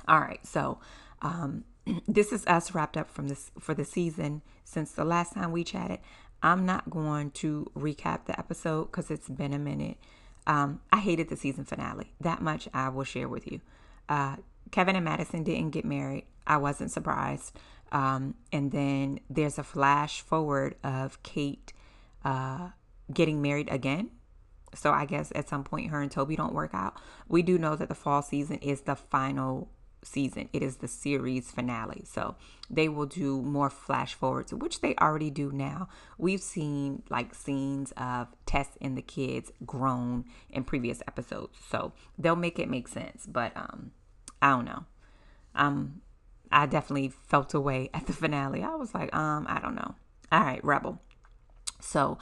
[0.06, 0.78] All right, so
[1.22, 1.64] um,
[2.08, 5.64] this is us wrapped up from this for the season since the last time we
[5.64, 6.00] chatted.
[6.44, 9.96] I'm not going to recap the episode because it's been a minute.
[10.46, 12.12] Um, I hated the season finale.
[12.20, 13.62] That much I will share with you.
[14.10, 14.36] Uh,
[14.70, 16.26] Kevin and Madison didn't get married.
[16.46, 17.56] I wasn't surprised.
[17.92, 21.72] Um, and then there's a flash forward of Kate
[22.26, 22.68] uh,
[23.10, 24.10] getting married again.
[24.74, 27.00] So I guess at some point her and Toby don't work out.
[27.26, 29.70] We do know that the fall season is the final
[30.04, 30.48] season.
[30.52, 32.04] It is the series finale.
[32.06, 32.36] So
[32.70, 35.88] they will do more flash forwards, which they already do now.
[36.18, 41.58] We've seen like scenes of Tess and the kids grown in previous episodes.
[41.70, 43.26] So they'll make it make sense.
[43.26, 43.92] But um
[44.40, 44.84] I don't know.
[45.54, 46.02] Um
[46.52, 48.62] I definitely felt away at the finale.
[48.62, 49.96] I was like, um, I don't know.
[50.30, 51.00] All right, Rebel.
[51.80, 52.18] So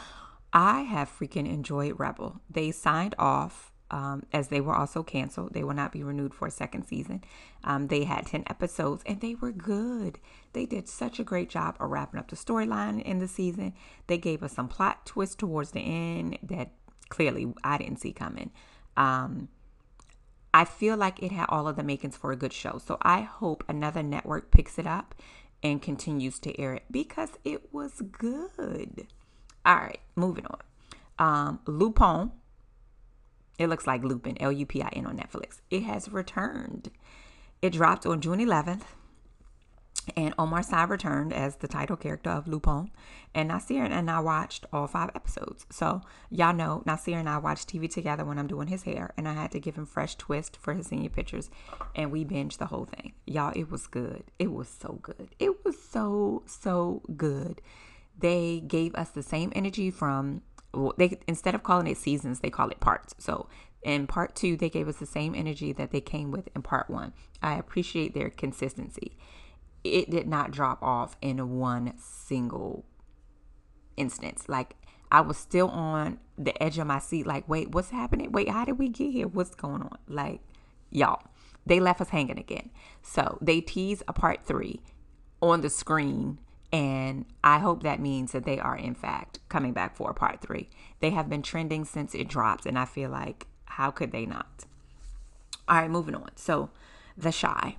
[0.53, 2.40] I have freaking enjoyed Rebel.
[2.49, 5.52] They signed off um, as they were also canceled.
[5.52, 7.22] They will not be renewed for a second season.
[7.62, 10.18] Um, they had 10 episodes and they were good.
[10.55, 13.74] They did such a great job of wrapping up the storyline in the season.
[14.07, 16.72] They gave us some plot twists towards the end that
[17.11, 18.50] clearly I didn't see coming.
[18.96, 19.48] Um,
[20.55, 22.81] I feel like it had all of the makings for a good show.
[22.85, 25.14] So I hope another network picks it up
[25.62, 29.07] and continues to air it because it was good.
[29.64, 30.59] All right, moving on.
[31.18, 32.33] Um, Lupin
[33.59, 35.61] it looks like Lupin, L U P I N on Netflix.
[35.71, 36.91] It has returned.
[37.61, 38.83] It dropped on June 11th.
[40.17, 42.91] And Omar Sy returned as the title character of Lupin.
[43.35, 45.65] And Nasir and I watched all five episodes.
[45.71, 49.12] So, y'all know Nasir and I watch TV together when I'm doing his hair.
[49.17, 51.51] And I had to give him fresh twist for his senior pictures.
[51.95, 53.12] And we binged the whole thing.
[53.27, 54.25] Y'all, it was good.
[54.41, 55.29] It was so good.
[55.38, 57.62] It was so, so good.
[58.19, 60.43] They gave us the same energy from
[60.97, 63.15] they instead of calling it seasons, they call it parts.
[63.19, 63.49] So
[63.83, 66.89] in part two, they gave us the same energy that they came with in part
[66.89, 67.13] one.
[67.43, 69.17] I appreciate their consistency.
[69.85, 72.85] It did not drop off in one single
[73.97, 74.49] instance.
[74.49, 74.77] Like
[75.11, 78.33] I was still on the edge of my seat, like, wait, what's happening?
[78.33, 79.29] Wait, how did we get here?
[79.29, 79.99] What's going on?
[80.09, 80.41] Like,
[80.91, 81.23] y'all,
[81.67, 82.71] they left us hanging again.
[83.03, 84.81] So they tease a part three
[85.43, 86.39] on the screen
[86.73, 90.71] and I hope that means that they are, in fact, coming back for part three.
[91.01, 94.65] They have been trending since it dropped, and I feel like, how could they not?
[95.69, 96.31] All right, moving on.
[96.37, 96.71] So,
[97.17, 97.77] The Chi.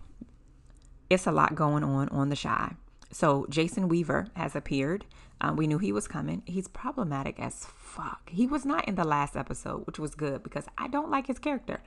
[1.09, 2.75] It's a lot going on on The Chi.
[3.11, 5.05] So, Jason Weaver has appeared.
[5.41, 6.43] Um, we knew he was coming.
[6.45, 8.29] He's problematic as fuck.
[8.29, 11.39] He was not in the last episode, which was good because I don't like his
[11.39, 11.81] character.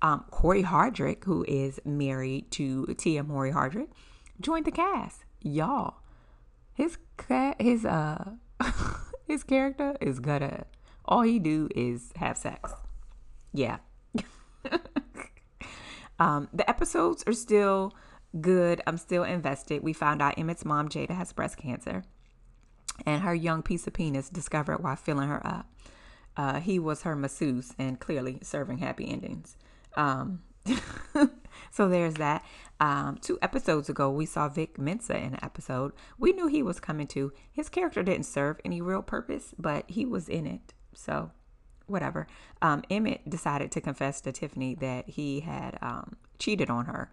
[0.00, 3.90] Um, Corey Hardrict, who is married to Tia Mowry Hardrict,
[4.40, 5.24] joined the cast.
[5.42, 5.96] Y'all,
[6.74, 8.32] his cat, his uh,
[9.26, 10.66] his character is gonna.
[11.04, 12.72] All he do is have sex.
[13.52, 13.78] Yeah.
[16.18, 17.92] um, the episodes are still
[18.40, 18.80] good.
[18.86, 19.82] I'm still invested.
[19.82, 22.04] We found out Emmett's mom, Jada, has breast cancer,
[23.04, 25.66] and her young piece of penis discovered while filling her up.
[26.36, 29.56] Uh, he was her masseuse and clearly serving happy endings.
[29.96, 30.42] Um,
[31.70, 32.44] so there's that.
[32.80, 35.92] Um, two episodes ago, we saw Vic Mensa in an episode.
[36.18, 37.32] We knew he was coming to.
[37.50, 40.74] His character didn't serve any real purpose, but he was in it.
[40.94, 41.30] So,
[41.86, 42.26] whatever.
[42.60, 47.10] Um, Emmett decided to confess to Tiffany that he had um, cheated on her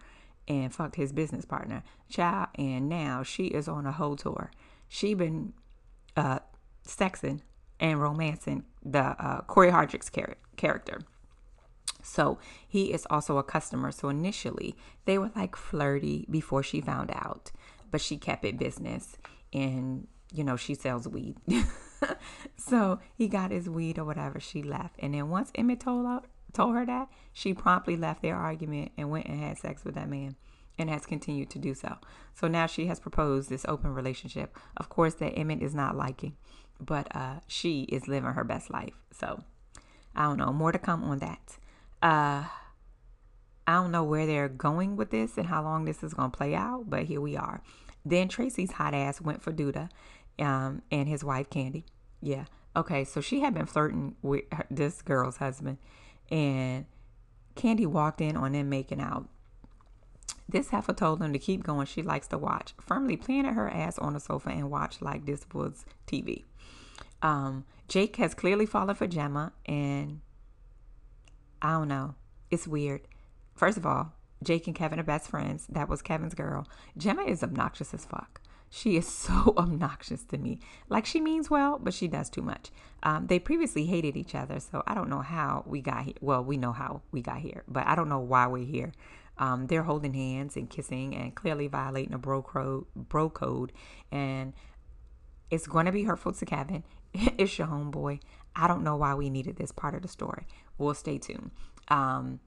[0.48, 2.48] and fucked his business partner, Child.
[2.56, 4.52] And now she is on a whole tour.
[4.88, 5.54] She been
[6.18, 6.40] uh,
[6.88, 7.42] sexing
[7.80, 11.00] and romancing the uh, Corey Hardrict's char- character.
[12.02, 13.92] So he is also a customer.
[13.92, 17.52] So initially they were like flirty before she found out,
[17.92, 19.18] but she kept it business
[19.54, 21.38] and you know, she sells weed.
[22.58, 24.40] so he got his weed or whatever.
[24.40, 24.96] She left.
[25.00, 26.22] And then once Emmett told her,
[26.54, 30.10] told her that, she promptly left their argument and went and had sex with that
[30.10, 30.36] man
[30.78, 31.98] and has continued to do so.
[32.34, 34.56] So now she has proposed this open relationship.
[34.78, 36.38] Of course, that Emmett is not liking,
[36.80, 38.94] but uh, she is living her best life.
[39.12, 39.44] So
[40.16, 40.54] I don't know.
[40.54, 41.58] More to come on that.
[42.02, 42.46] Uh,
[43.68, 46.38] I don't know where they're going with this and how long this is going to
[46.38, 47.62] play out, but here we are.
[48.06, 49.90] Then Tracy's hot ass went for Duda
[50.40, 51.86] um, and his wife, Candy.
[52.22, 52.46] Yeah.
[52.76, 55.78] Okay, so she had been flirting with her, this girl's husband,
[56.32, 56.86] and
[57.56, 59.28] Candy walked in on them making out.
[60.48, 61.86] This heifer told them to keep going.
[61.86, 65.46] She likes to watch, firmly planted her ass on the sofa and watch like this
[65.54, 66.46] was TV.
[67.22, 70.22] Um, Jake has clearly fallen for Gemma, and
[71.62, 72.15] I don't know.
[72.50, 73.02] It's weird.
[73.56, 75.67] First of all, Jake and Kevin are best friends.
[75.67, 76.67] That was Kevin's girl.
[76.98, 78.41] Jemma is obnoxious as fuck.
[78.69, 80.60] She is so obnoxious to me.
[80.88, 82.72] Like she means well, but she does too much.
[83.04, 86.15] Um, they previously hated each other, so I don't know how we got here.
[86.22, 88.91] Well, we know how we got here, but I don't know why we're here.
[89.38, 93.72] Um, they're holding hands and kissing and clearly violating a bro code, bro code,
[94.12, 94.54] and
[95.50, 96.84] it's going to be hurtful to Kevin.
[97.13, 98.19] it's your homeboy.
[98.56, 100.45] I don't know why we needed this part of the story.
[100.80, 101.52] We'll stay tuned.
[101.89, 102.39] Um,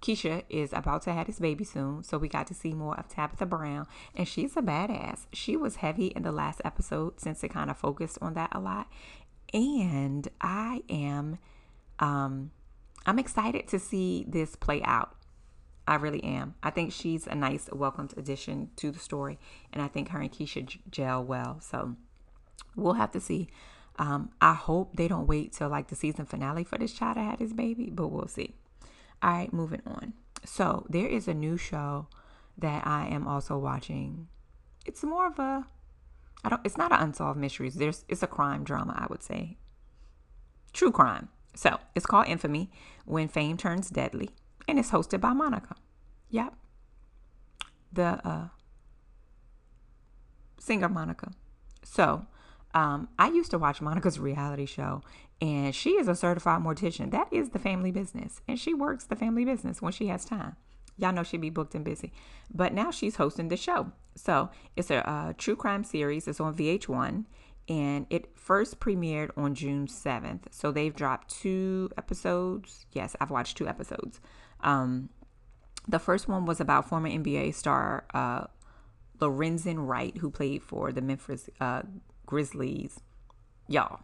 [0.00, 3.08] Keisha is about to have his baby soon, so we got to see more of
[3.08, 5.26] Tabitha Brown, and she's a badass.
[5.32, 8.60] She was heavy in the last episode since it kind of focused on that a
[8.60, 8.86] lot,
[9.54, 11.38] and I am,
[12.00, 12.50] um,
[13.06, 15.16] I'm excited to see this play out.
[15.86, 16.54] I really am.
[16.62, 19.38] I think she's a nice, welcomed addition to the story,
[19.72, 21.60] and I think her and Keisha gel well.
[21.60, 21.96] So
[22.76, 23.48] we'll have to see.
[23.96, 27.22] Um, I hope they don't wait till like the season finale for this child to
[27.22, 28.54] have his baby, but we'll see.
[29.22, 30.14] All right, moving on.
[30.44, 32.08] So there is a new show
[32.58, 34.28] that I am also watching.
[34.84, 35.66] It's more of a
[36.44, 37.74] I don't it's not an unsolved mysteries.
[37.74, 39.56] There's it's a crime drama, I would say.
[40.72, 41.28] True crime.
[41.54, 42.70] So it's called Infamy
[43.04, 44.30] When Fame Turns Deadly.
[44.66, 45.76] And it's hosted by Monica.
[46.30, 46.54] Yep.
[47.92, 48.48] The uh
[50.58, 51.30] singer Monica.
[51.84, 52.26] So
[52.74, 55.00] um, I used to watch Monica's reality show,
[55.40, 57.12] and she is a certified mortician.
[57.12, 60.56] That is the family business, and she works the family business when she has time.
[60.98, 62.12] Y'all know she'd be booked and busy,
[62.52, 63.92] but now she's hosting the show.
[64.16, 66.26] So it's a, a true crime series.
[66.26, 67.24] It's on VH1,
[67.68, 70.42] and it first premiered on June 7th.
[70.50, 72.86] So they've dropped two episodes.
[72.92, 74.20] Yes, I've watched two episodes.
[74.60, 75.10] Um,
[75.86, 78.46] the first one was about former NBA star uh,
[79.20, 81.82] Lorenzen Wright, who played for the Memphis uh,
[82.26, 83.00] Grizzlies.
[83.68, 84.00] Y'all,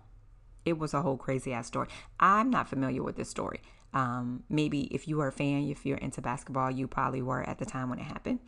[0.65, 1.89] it was a whole crazy ass story.
[2.19, 3.61] I'm not familiar with this story.
[3.93, 7.59] Um, maybe if you are a fan, if you're into basketball, you probably were at
[7.59, 8.41] the time when it happened.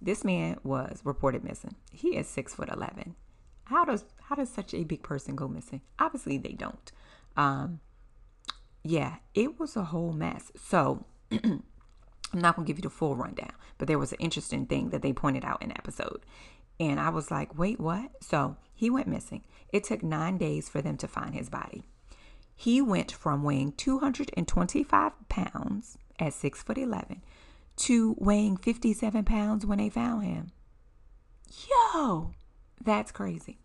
[0.00, 1.76] This man was reported missing.
[1.92, 3.14] He is six foot eleven.
[3.64, 5.82] How does how does such a big person go missing?
[5.98, 6.92] Obviously they don't.
[7.36, 7.80] Um,
[8.82, 10.52] yeah, it was a whole mess.
[10.56, 11.62] So I'm
[12.32, 15.12] not gonna give you the full rundown, but there was an interesting thing that they
[15.12, 16.20] pointed out in the episode.
[16.78, 18.22] And I was like, wait, what?
[18.22, 19.42] So he went missing.
[19.72, 21.82] It took nine days for them to find his body.
[22.54, 27.22] He went from weighing 225 pounds at six foot 11
[27.76, 30.52] to weighing 57 pounds when they found him.
[31.68, 32.32] Yo,
[32.82, 33.58] that's crazy.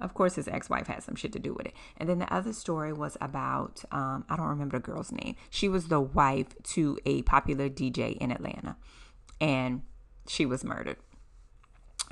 [0.00, 1.74] Of course, his ex wife had some shit to do with it.
[1.98, 5.36] And then the other story was about, um, I don't remember the girl's name.
[5.50, 8.76] She was the wife to a popular DJ in Atlanta,
[9.40, 9.82] and
[10.26, 10.96] she was murdered.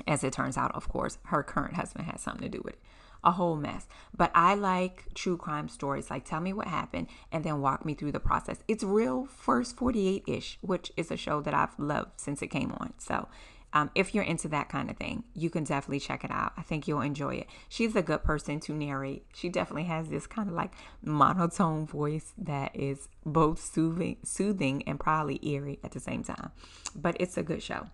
[0.07, 2.81] As it turns out, of course, her current husband had something to do with it.
[3.23, 3.85] A whole mess.
[4.15, 6.09] But I like true crime stories.
[6.09, 8.63] Like, tell me what happened and then walk me through the process.
[8.67, 12.71] It's real first 48 ish, which is a show that I've loved since it came
[12.71, 12.93] on.
[12.97, 13.27] So,
[13.71, 16.53] um, if you're into that kind of thing, you can definitely check it out.
[16.57, 17.47] I think you'll enjoy it.
[17.67, 19.25] She's a good person to narrate.
[19.33, 24.99] She definitely has this kind of like monotone voice that is both soothing, soothing and
[24.99, 26.51] probably eerie at the same time.
[26.95, 27.87] But it's a good show.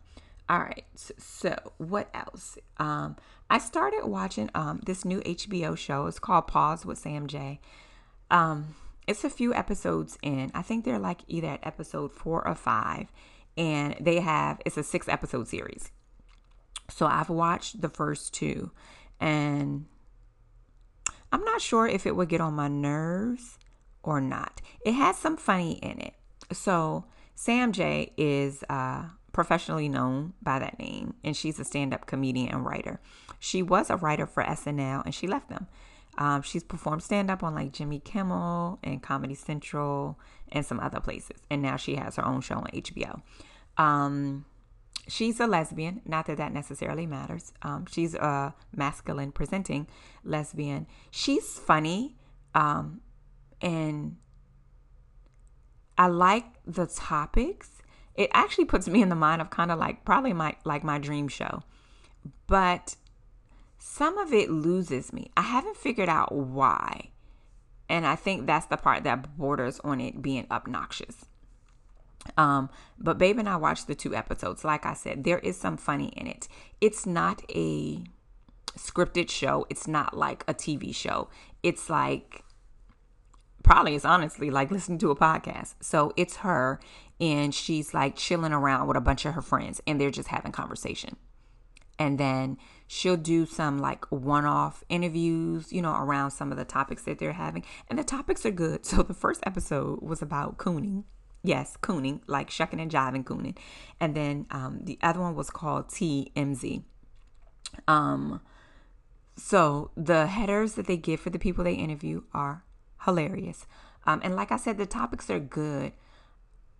[0.48, 0.86] All right.
[0.96, 2.58] So, what else?
[2.78, 3.16] Um,
[3.50, 6.06] I started watching um this new HBO show.
[6.08, 7.60] It's called Pause with Sam Jay.
[8.30, 8.76] Um,
[9.08, 10.52] it's a few episodes in.
[10.54, 13.12] I think they're like either at episode four or five,
[13.58, 15.92] and they have it's a six episode series.
[16.90, 18.72] So I've watched the first two,
[19.20, 19.86] and
[21.32, 23.58] I'm not sure if it would get on my nerves
[24.04, 24.62] or not.
[24.86, 26.14] It has some funny in it.
[26.52, 32.06] So Sam Jay is uh professionally known by that name, and she's a stand up
[32.06, 33.02] comedian and writer.
[33.38, 35.68] She was a writer for SNL and she left them.
[36.18, 40.18] Um, she's performed stand up on like Jimmy Kimmel and Comedy Central
[40.54, 41.42] and some other places.
[41.50, 43.22] And now she has her own show on HBO.
[43.78, 44.46] Um,
[45.10, 46.02] she's a lesbian.
[46.06, 47.52] Not that that necessarily matters.
[47.62, 49.88] Um, she's a masculine presenting
[50.24, 50.88] lesbian.
[51.12, 52.16] She's funny.
[52.54, 53.02] Um,
[53.62, 54.16] and
[55.98, 57.75] I like the topics
[58.16, 60.98] it actually puts me in the mind of kind of like probably my like my
[60.98, 61.64] dream show.
[62.48, 62.96] But
[63.78, 65.32] some of it loses me.
[65.36, 67.10] I haven't figured out why.
[67.88, 71.26] And I think that's the part that borders on it being obnoxious.
[72.38, 74.64] Um, but Babe and I watched the two episodes.
[74.64, 76.48] Like I said, there is some funny in it.
[76.82, 78.04] It's not a
[78.78, 79.68] scripted show.
[79.70, 81.30] It's not like a TV show.
[81.62, 82.44] It's like
[83.64, 85.76] probably is honestly like listening to a podcast.
[85.82, 86.80] So it's her
[87.20, 90.52] and she's like chilling around with a bunch of her friends and they're just having
[90.52, 91.16] conversation.
[91.98, 92.58] And then
[92.88, 97.20] she'll do some like one off interviews, you know, around some of the topics that
[97.20, 97.64] they're having.
[97.90, 98.86] And the topics are good.
[98.96, 101.06] So the first episode was about cooning.
[101.44, 103.58] Yes, cooning, like shucking and jiving cooning.
[104.00, 106.84] And then um, the other one was called TMZ.
[107.88, 108.42] Um,
[109.38, 112.64] so the headers that they give for the people they interview are
[113.04, 113.68] hilarious.
[114.06, 115.94] Um, and like I said, the topics are good.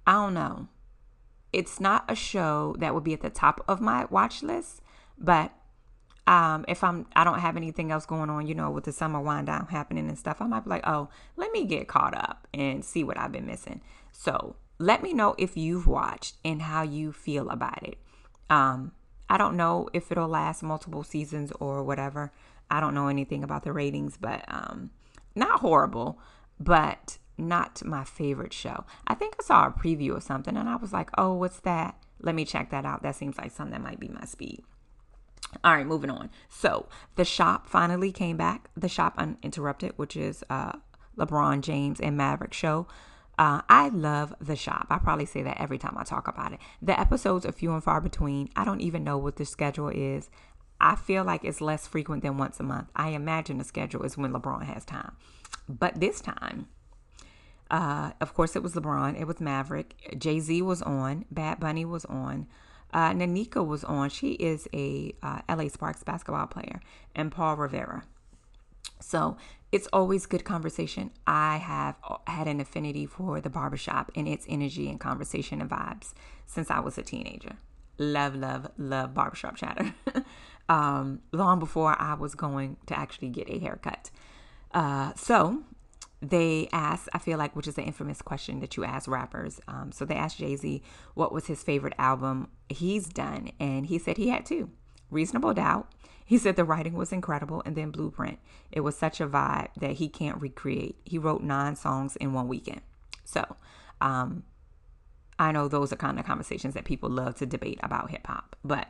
[0.08, 0.68] I don't know.
[1.52, 4.82] It's not a show that would be at the top of my watch list,
[5.18, 5.54] but
[6.28, 9.22] um, if I'm I don't have anything else going on, you know, with the summer
[9.22, 12.48] wind down happening and stuff, I might be like, oh, let me get caught up
[12.54, 13.82] and see what I've been missing.
[14.12, 17.98] So let me know if you've watched and how you feel about it.
[18.50, 18.92] Um,
[19.30, 22.32] I don't know if it'll last multiple seasons or whatever.
[22.70, 24.92] I don't know anything about the ratings, but um,
[25.36, 26.20] not horrible,
[26.60, 28.86] but not my favorite show.
[29.08, 31.98] I think I saw a preview of something and I was like, oh, what's that?
[32.22, 33.04] Let me check that out.
[33.04, 34.64] That seems like something that might be my speed.
[35.64, 36.30] All right, moving on.
[36.50, 38.70] So the shop finally came back.
[38.76, 40.74] The shop uninterrupted, which is uh,
[41.18, 42.88] LeBron James and Maverick show.
[43.38, 44.88] Uh, I love the shop.
[44.90, 46.60] I probably say that every time I talk about it.
[46.82, 48.50] The episodes are few and far between.
[48.56, 50.30] I don't even know what the schedule is.
[50.80, 52.90] I feel like it's less frequent than once a month.
[52.96, 55.16] I imagine the schedule is when LeBron has time.
[55.68, 56.68] But this time,
[57.72, 61.86] uh, of course, it was LeBron, it was Maverick, Jay Z was on, Bad Bunny
[61.86, 62.48] was on,
[62.96, 64.10] uh, Nneka was on.
[64.10, 66.80] She is a uh, LA Sparks basketball player,
[67.14, 68.04] and Paul Rivera.
[69.02, 69.36] So
[69.72, 71.12] it's always good conversation.
[71.28, 76.14] I have had an affinity for the barbershop and its energy and conversation and vibes
[76.46, 77.58] since I was a teenager.
[77.98, 79.94] Love, love, love barbershop chatter.
[80.70, 84.10] um, long before I was going to actually get a haircut.
[84.74, 85.64] Uh, so
[86.22, 89.60] they asked, I feel like, which is the infamous question that you ask rappers.
[89.68, 90.82] Um, so they asked Jay Z
[91.14, 94.70] what was his favorite album he's done, and he said he had two
[95.12, 95.92] Reasonable Doubt.
[96.26, 98.40] He said the writing was incredible, and then Blueprint.
[98.72, 100.98] It was such a vibe that he can't recreate.
[101.06, 102.82] He wrote nine songs in one weekend.
[103.24, 103.58] So,
[104.02, 104.44] um,
[105.38, 108.56] I know those are kind of conversations that people love to debate about hip hop,
[108.64, 108.88] but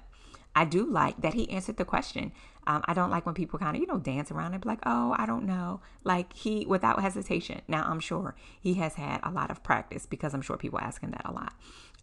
[0.55, 2.32] I do like that he answered the question.
[2.68, 4.80] Um, I don't like when people kind of, you know, dance around and be like,
[4.86, 5.82] oh, I don't know.
[6.03, 7.61] Like he, without hesitation.
[7.68, 11.01] Now, I'm sure he has had a lot of practice because I'm sure people ask
[11.01, 11.53] him that a lot.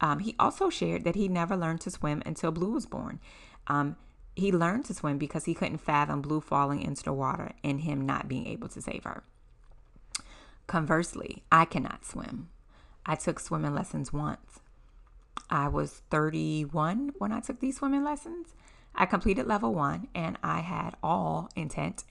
[0.00, 3.20] Um, he also shared that he never learned to swim until Blue was born.
[3.66, 3.96] Um,
[4.34, 8.06] he learned to swim because he couldn't fathom Blue falling into the water and him
[8.06, 9.22] not being able to save her.
[10.66, 12.48] Conversely, I cannot swim.
[13.04, 14.60] I took swimming lessons once.
[15.50, 18.54] I was 31 when I took these swimming lessons.
[18.94, 22.04] I completed level one and I had all intent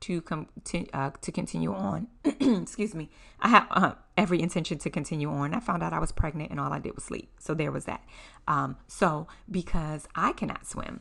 [0.00, 2.08] to come to, uh, to continue on.
[2.24, 3.10] Excuse me.
[3.40, 5.54] I had uh, every intention to continue on.
[5.54, 7.30] I found out I was pregnant and all I did was sleep.
[7.40, 8.04] So there was that.
[8.46, 11.00] Um, so because I cannot swim,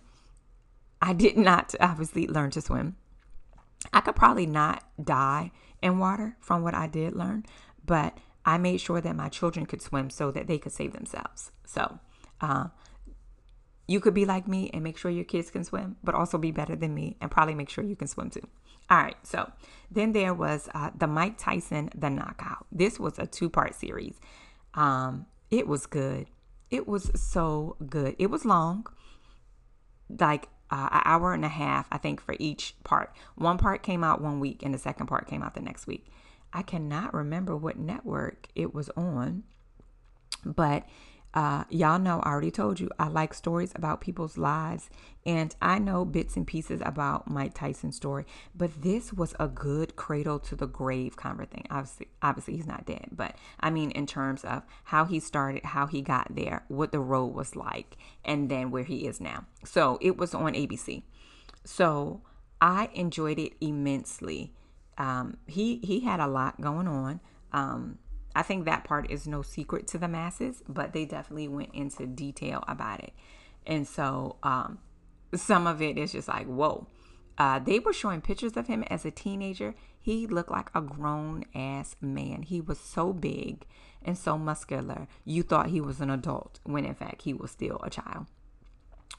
[1.01, 2.95] I did not obviously learn to swim.
[3.93, 5.51] I could probably not die
[5.81, 7.45] in water from what I did learn,
[7.85, 11.51] but I made sure that my children could swim so that they could save themselves.
[11.65, 11.99] So,
[12.41, 12.67] uh,
[13.87, 16.51] you could be like me and make sure your kids can swim, but also be
[16.51, 18.47] better than me and probably make sure you can swim too.
[18.89, 19.51] All right, so
[19.91, 22.65] then there was uh, the Mike Tyson The Knockout.
[22.71, 24.19] This was a two part series.
[24.73, 26.27] Um, it was good.
[26.69, 28.15] It was so good.
[28.19, 28.85] It was long,
[30.09, 33.15] like uh, an hour and a half, I think, for each part.
[33.35, 36.07] One part came out one week, and the second part came out the next week.
[36.51, 39.43] I cannot remember what network it was on,
[40.45, 40.85] but
[41.33, 44.89] uh, y'all know I already told you I like stories about people's lives,
[45.25, 48.25] and I know bits and pieces about Mike Tyson's story.
[48.55, 51.67] But this was a good cradle to the grave kind of thing.
[51.69, 55.85] Obviously, obviously he's not dead, but I mean in terms of how he started, how
[55.85, 59.45] he got there, what the road was like, and then where he is now.
[59.63, 61.03] So it was on ABC.
[61.65, 62.21] So
[62.61, 64.53] I enjoyed it immensely.
[64.97, 67.19] Um, he he had a lot going on.
[67.51, 67.99] Um,
[68.37, 72.05] I think that part is no secret to the masses, but they definitely went into
[72.05, 73.13] detail about it.
[73.65, 74.77] And so um,
[75.33, 76.85] some of it is just like, whoa.
[77.39, 79.73] Uh, they were showing pictures of him as a teenager.
[79.99, 82.43] He looked like a grown ass man.
[82.43, 83.65] He was so big
[84.03, 85.07] and so muscular.
[85.25, 88.27] You thought he was an adult when in fact he was still a child.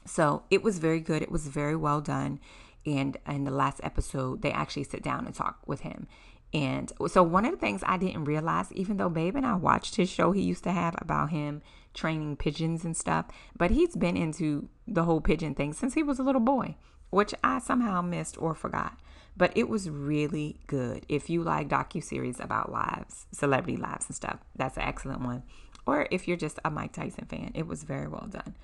[0.05, 1.21] So it was very good.
[1.21, 2.39] It was very well done.
[2.85, 6.07] And in the last episode, they actually sit down and talk with him.
[6.53, 9.95] And so, one of the things I didn't realize, even though Babe and I watched
[9.95, 11.61] his show he used to have about him
[11.93, 13.25] training pigeons and stuff,
[13.55, 16.75] but he's been into the whole pigeon thing since he was a little boy,
[17.11, 18.97] which I somehow missed or forgot.
[19.37, 21.05] But it was really good.
[21.07, 25.43] If you like docu series about lives, celebrity lives and stuff, that's an excellent one.
[25.85, 28.55] Or if you're just a Mike Tyson fan, it was very well done.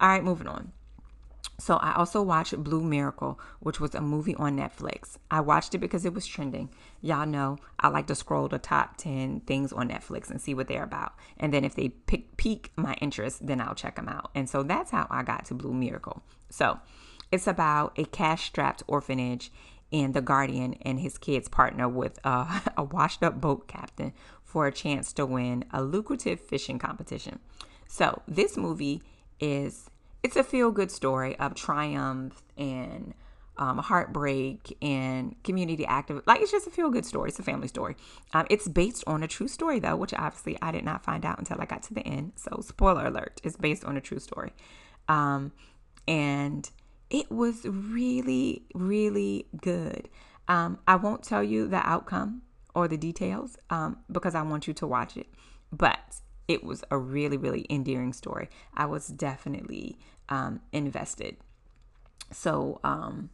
[0.00, 0.72] All right, moving on.
[1.62, 5.18] So I also watched Blue Miracle, which was a movie on Netflix.
[5.30, 6.70] I watched it because it was trending.
[7.00, 10.66] Y'all know I like to scroll the top 10 things on Netflix and see what
[10.66, 11.12] they're about.
[11.36, 14.32] And then if they pick, pique my interest, then I'll check them out.
[14.34, 16.24] And so that's how I got to Blue Miracle.
[16.50, 16.80] So
[17.30, 19.52] it's about a cash strapped orphanage
[19.92, 24.66] and the guardian and his kids partner with a, a washed up boat captain for
[24.66, 27.38] a chance to win a lucrative fishing competition.
[27.86, 29.00] So this movie
[29.38, 29.90] is
[30.22, 33.14] it's a feel good story of triumph and
[33.58, 36.22] um, heartbreak and community active.
[36.26, 37.28] Like it's just a feel good story.
[37.28, 37.96] It's a family story.
[38.32, 41.38] Um, it's based on a true story though, which obviously I did not find out
[41.38, 42.32] until I got to the end.
[42.36, 44.52] So spoiler alert: it's based on a true story,
[45.08, 45.52] um,
[46.08, 46.70] and
[47.10, 50.08] it was really, really good.
[50.48, 52.42] Um, I won't tell you the outcome
[52.74, 55.26] or the details um, because I want you to watch it,
[55.70, 56.20] but
[56.52, 58.48] it was a really, really endearing story.
[58.74, 59.98] I was definitely
[60.28, 61.36] um, invested.
[62.30, 63.30] So um,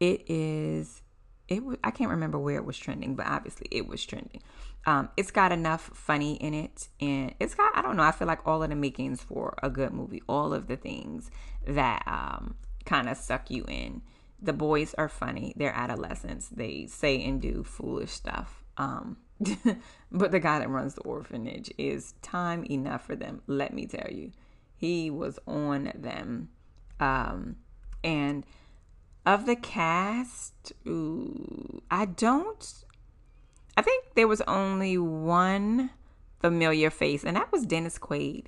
[0.00, 1.02] it is.
[1.48, 4.42] It I can't remember where it was trending, but obviously it was trending.
[4.84, 8.02] Um, it's got enough funny in it, and it's got I don't know.
[8.02, 11.30] I feel like all of the makings for a good movie, all of the things
[11.66, 14.02] that um, kind of suck you in.
[14.40, 15.54] The boys are funny.
[15.56, 16.48] They're adolescents.
[16.48, 18.64] They say and do foolish stuff.
[18.76, 19.16] Um,
[20.12, 23.42] but the guy that runs the orphanage is time enough for them.
[23.46, 24.32] Let me tell you,
[24.76, 26.48] he was on them.
[27.00, 27.56] Um,
[28.02, 28.46] and
[29.24, 32.84] of the cast, ooh, I don't.
[33.76, 35.90] I think there was only one
[36.40, 38.46] familiar face, and that was Dennis Quaid.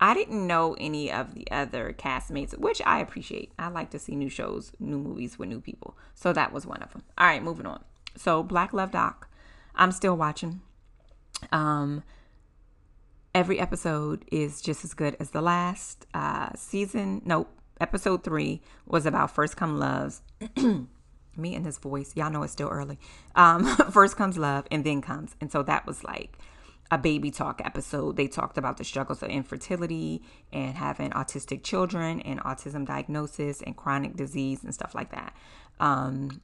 [0.00, 3.52] I didn't know any of the other castmates, which I appreciate.
[3.58, 5.96] I like to see new shows, new movies with new people.
[6.14, 7.02] So that was one of them.
[7.16, 7.82] All right, moving on.
[8.16, 9.25] So Black Love Doc,
[9.76, 10.60] I'm still watching.
[11.52, 12.02] Um,
[13.34, 16.06] every episode is just as good as the last.
[16.14, 17.50] Uh, season, nope,
[17.80, 20.22] episode three was about First Come Loves.
[21.36, 22.98] Me and this voice, y'all know it's still early.
[23.34, 26.38] Um, first comes love, and then comes, and so that was like
[26.90, 28.16] a baby talk episode.
[28.16, 30.22] They talked about the struggles of infertility
[30.52, 35.36] and having autistic children and autism diagnosis and chronic disease and stuff like that.
[35.80, 36.40] Um,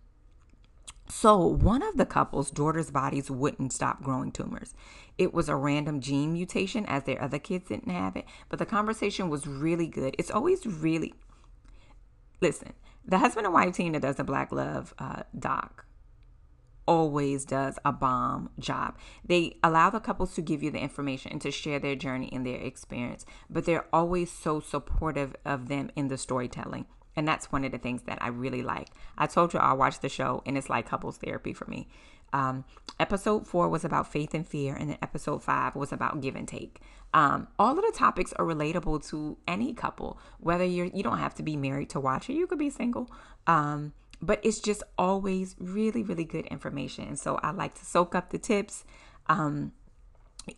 [1.14, 4.72] so, one of the couple's daughter's bodies wouldn't stop growing tumors.
[5.18, 8.24] It was a random gene mutation, as their other kids didn't have it.
[8.48, 10.16] But the conversation was really good.
[10.18, 11.12] It's always really.
[12.40, 12.72] Listen,
[13.04, 15.84] the husband and wife team that does the Black Love uh, doc
[16.88, 18.96] always does a bomb job.
[19.22, 22.44] They allow the couples to give you the information and to share their journey and
[22.44, 26.86] their experience, but they're always so supportive of them in the storytelling.
[27.14, 28.88] And that's one of the things that I really like.
[29.18, 31.88] I told you I watched the show and it's like couples therapy for me.
[32.32, 32.64] Um,
[32.98, 36.48] episode four was about faith and fear, and then episode five was about give and
[36.48, 36.80] take.
[37.12, 41.34] Um, all of the topics are relatable to any couple, whether you're you don't have
[41.34, 42.34] to be married to watch it.
[42.34, 43.10] You could be single.
[43.46, 43.92] Um,
[44.22, 47.08] but it's just always really, really good information.
[47.08, 48.84] And so I like to soak up the tips.
[49.26, 49.72] Um,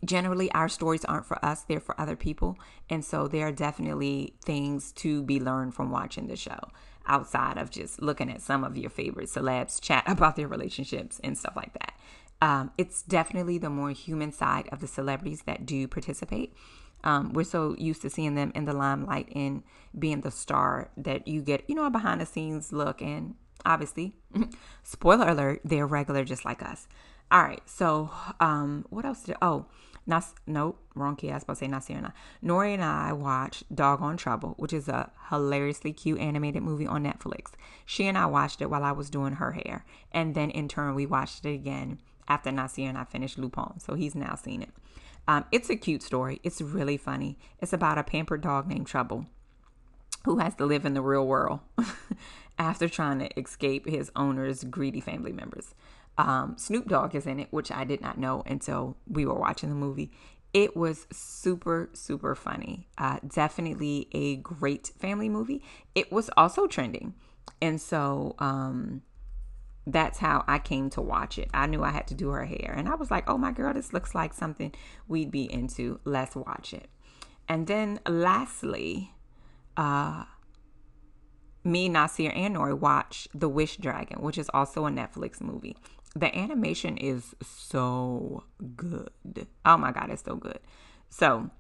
[0.05, 2.59] generally, our stories aren't for us, they're for other people.
[2.89, 6.59] And so there are definitely things to be learned from watching the show
[7.07, 11.37] outside of just looking at some of your favorite celebs chat about their relationships and
[11.37, 11.95] stuff like that.
[12.41, 16.55] Um, it's definitely the more human side of the celebrities that do participate.
[17.03, 19.62] Um, we're so used to seeing them in the limelight and
[19.99, 24.14] being the star that you get, you know, a behind the scenes look and obviously.
[24.82, 26.89] Spoiler alert, they're regular just like us.
[27.35, 29.66] All right, so um, what else did oh
[30.07, 31.30] Nas nope, wrong key.
[31.30, 32.12] I was supposed to say Nasir.
[32.45, 37.03] Nori and I watched Dog Doggone Trouble, which is a hilariously cute animated movie on
[37.03, 37.53] Netflix.
[37.85, 39.85] She and I watched it while I was doing her hair.
[40.12, 43.80] And then in turn we watched it again after Nasir and I finished Lupin.
[43.80, 44.70] So he's now seen it.
[45.26, 46.39] Um, it's a cute story.
[46.45, 47.37] It's really funny.
[47.61, 49.26] It's about a pampered dog named Trouble
[50.24, 51.61] who has to live in the real world
[52.59, 55.74] after trying to escape his owner's greedy family members.
[56.16, 59.68] Um, Snoop Dogg is in it, which I did not know until we were watching
[59.68, 60.12] the movie.
[60.52, 62.88] It was super, super funny.
[62.96, 65.62] Uh, definitely a great family movie.
[65.94, 67.14] It was also trending.
[67.60, 69.02] And so um,
[69.86, 71.50] that's how I came to watch it.
[71.52, 72.74] I knew I had to do her hair.
[72.76, 74.72] And I was like, oh my girl, this looks like something
[75.08, 75.98] we'd be into.
[76.04, 76.88] Let's watch it.
[77.48, 79.12] And then lastly,
[79.76, 80.24] uh,
[81.64, 85.76] me, Nasir, and Nori watch The Wish Dragon, which is also a Netflix movie.
[86.16, 88.44] The animation is so
[88.76, 89.10] good.
[89.64, 90.60] Oh my God, it's so good.
[91.10, 91.50] So,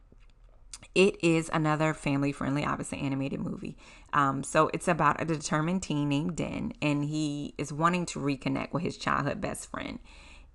[0.94, 3.76] it is another family friendly, obviously animated movie.
[4.12, 8.72] Um, so it's about a determined teen named Din, and he is wanting to reconnect
[8.72, 9.98] with his childhood best friend.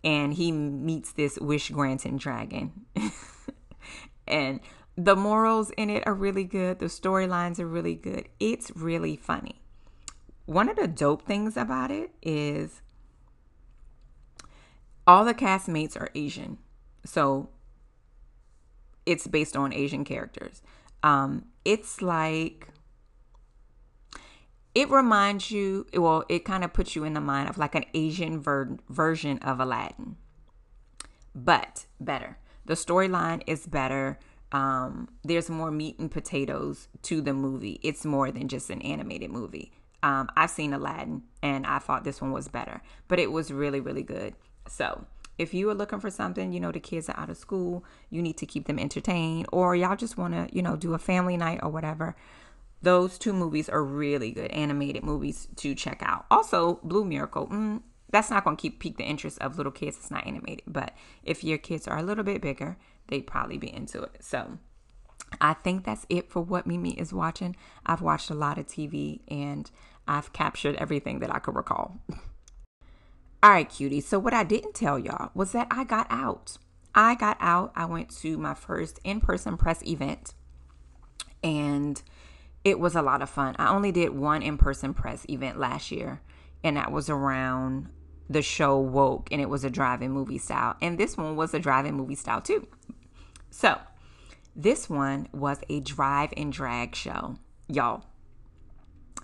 [0.04, 2.86] And he meets this wish granting dragon.
[4.28, 4.62] and
[4.96, 6.80] the morals in it are really good.
[6.80, 8.30] The storylines are really good.
[8.40, 9.62] It's really funny.
[10.46, 12.82] One of the dope things about it is
[15.10, 16.60] all the castmates are Asian.
[17.04, 17.50] So
[19.08, 20.62] it's based on Asian characters.
[21.02, 22.68] Um, it's like
[24.76, 27.86] it reminds you, well, it kind of puts you in the mind of like an
[27.96, 30.16] Asian ver- version of Aladdin,
[31.34, 32.38] but better.
[32.66, 34.20] The storyline is better.
[34.52, 37.80] Um, there's more meat and potatoes to the movie.
[37.82, 39.72] It's more than just an animated movie.
[40.04, 43.80] Um, I've seen Aladdin and I thought this one was better, but it was really,
[43.80, 44.36] really good.
[44.70, 45.06] So,
[45.38, 48.22] if you are looking for something, you know, the kids are out of school, you
[48.22, 51.38] need to keep them entertained, or y'all just want to, you know, do a family
[51.38, 52.16] night or whatever,
[52.82, 56.26] those two movies are really good animated movies to check out.
[56.30, 59.98] Also, Blue Miracle, mm, that's not going to keep pique the interest of little kids.
[59.98, 60.94] It's not animated, but
[61.24, 64.18] if your kids are a little bit bigger, they'd probably be into it.
[64.22, 64.58] So,
[65.40, 67.56] I think that's it for what Mimi is watching.
[67.86, 69.70] I've watched a lot of TV and
[70.08, 72.00] I've captured everything that I could recall.
[73.42, 74.02] All right, cutie.
[74.02, 76.58] So, what I didn't tell y'all was that I got out.
[76.94, 77.72] I got out.
[77.76, 80.34] I went to my first in person press event
[81.44, 82.02] and
[82.64, 83.56] it was a lot of fun.
[83.58, 86.22] I only did one in person press event last year,
[86.64, 87.88] and that was around
[88.30, 90.76] the show Woke, and it was a drive in movie style.
[90.82, 92.68] And this one was a drive in movie style too.
[93.50, 93.80] So,
[94.56, 97.38] this one was a drive and drag show.
[97.68, 98.04] Y'all,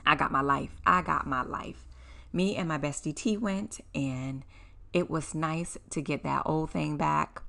[0.06, 0.72] I got my life.
[0.86, 1.86] I got my life
[2.36, 4.44] me and my bestie T went, and
[4.94, 7.42] it was nice to get that old thing back.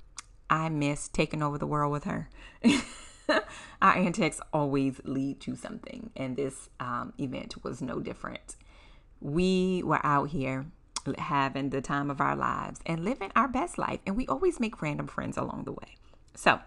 [0.49, 2.29] I miss taking over the world with her.
[3.81, 8.55] Our antics always lead to something, and this um, event was no different.
[9.19, 10.67] We were out here
[11.17, 14.81] having the time of our lives and living our best life, and we always make
[14.81, 15.95] random friends along the way.
[16.35, 16.59] So,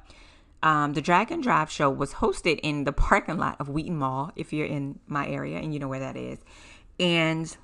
[0.63, 4.53] um, the Dragon Drive show was hosted in the parking lot of Wheaton Mall, if
[4.53, 6.39] you're in my area and you know where that is.
[6.99, 7.57] And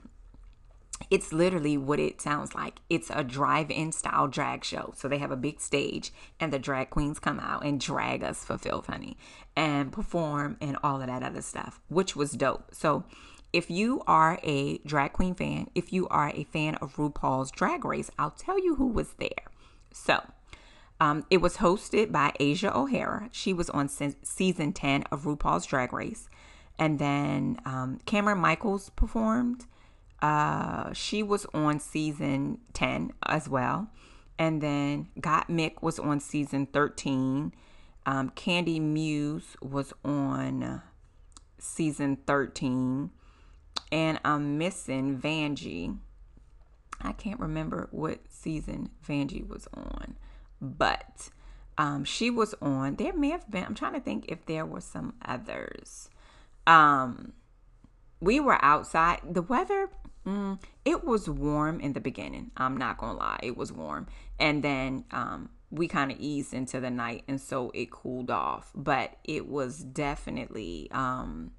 [1.10, 2.80] it's literally what it sounds like.
[2.90, 4.92] It's a drive-in style drag show.
[4.96, 8.44] So they have a big stage and the drag queens come out and drag us
[8.44, 9.16] for Filth Honey
[9.54, 12.74] and perform and all of that other stuff, which was dope.
[12.74, 13.04] So
[13.52, 17.84] if you are a drag queen fan, if you are a fan of RuPaul's Drag
[17.84, 19.46] Race, I'll tell you who was there.
[19.92, 20.20] So
[21.00, 23.28] um, it was hosted by Asia O'Hara.
[23.32, 26.28] She was on se- season 10 of RuPaul's Drag Race.
[26.78, 29.66] And then um, Kameron Michaels performed.
[30.26, 33.88] Uh, she was on season 10 as well.
[34.40, 37.54] And then Gottmik was on season 13.
[38.06, 40.82] Um, Kandy Muse was on
[41.58, 43.10] season 13.
[43.92, 45.96] And I'm missing Vanjie.
[47.00, 50.16] I can't remember what season Vanjie was on,
[50.60, 51.28] but
[51.78, 52.96] um, she was on.
[52.96, 56.10] There may have been, I'm trying to think if there were some others.
[56.66, 57.34] Um,
[58.18, 59.20] we were outside.
[59.30, 59.90] The weather,
[60.26, 62.50] mm, it was warm in the beginning.
[62.56, 64.06] I'm not gonna lie, it was warm,
[64.38, 68.70] and then um, we kind of eased into the night, and so it cooled off.
[68.74, 71.52] But it was definitely um,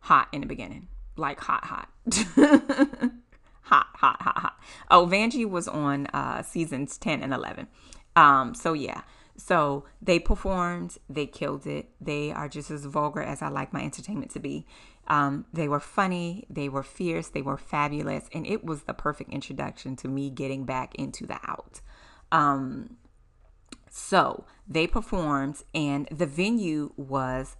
[0.00, 1.88] hot in the beginning, like hot, hot.
[3.62, 4.60] hot, hot, hot, hot.
[4.90, 7.68] Oh, Vanjie was on uh, seasons 10 and 11.
[8.16, 9.02] Um, so yeah,
[9.36, 11.90] so they performed, they killed it.
[12.00, 14.66] They are just as vulgar as I like my entertainment to be.
[15.10, 19.30] Um, they were funny, they were fierce, they were fabulous, and it was the perfect
[19.30, 21.80] introduction to me getting back into the out.
[22.30, 22.96] Um,
[23.90, 27.56] so they performed, and the venue was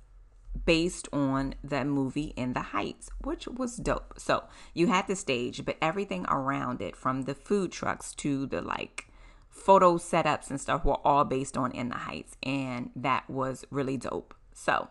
[0.65, 4.15] based on the movie In the Heights, which was dope.
[4.17, 8.63] So you had the stage, but everything around it, from the food trucks to the
[8.63, 9.09] like
[9.49, 13.97] photo setups and stuff, were all based on In the Heights, and that was really
[13.97, 14.37] dope.
[14.55, 14.89] So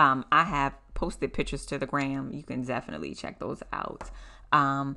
[0.00, 2.32] um, I have posted pictures to the gram.
[2.32, 4.10] You can definitely check those out.
[4.50, 4.96] Um,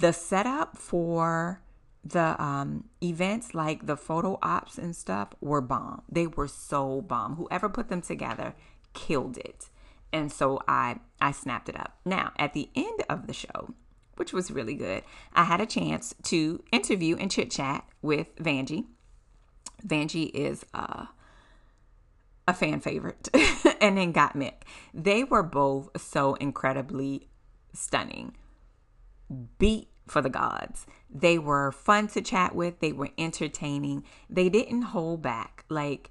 [0.00, 1.62] the setup for
[2.04, 6.02] the um, events, like the photo ops and stuff, were bomb.
[6.08, 7.36] They were so bomb.
[7.36, 8.56] Whoever put them together
[8.92, 9.70] killed it.
[10.12, 11.96] And so I I snapped it up.
[12.04, 13.72] Now, at the end of the show,
[14.16, 18.86] which was really good, I had a chance to interview and chit chat with Vanjie.
[19.86, 21.06] Vanjie is uh
[22.46, 23.28] a fan favorite,
[23.84, 24.62] and then Gottmik.
[24.94, 27.28] They were both so incredibly
[27.74, 28.34] stunning.
[29.58, 30.86] Beat for the gods.
[31.10, 34.04] They were fun to chat with, they were entertaining.
[34.30, 35.66] They didn't hold back.
[35.68, 36.10] Like,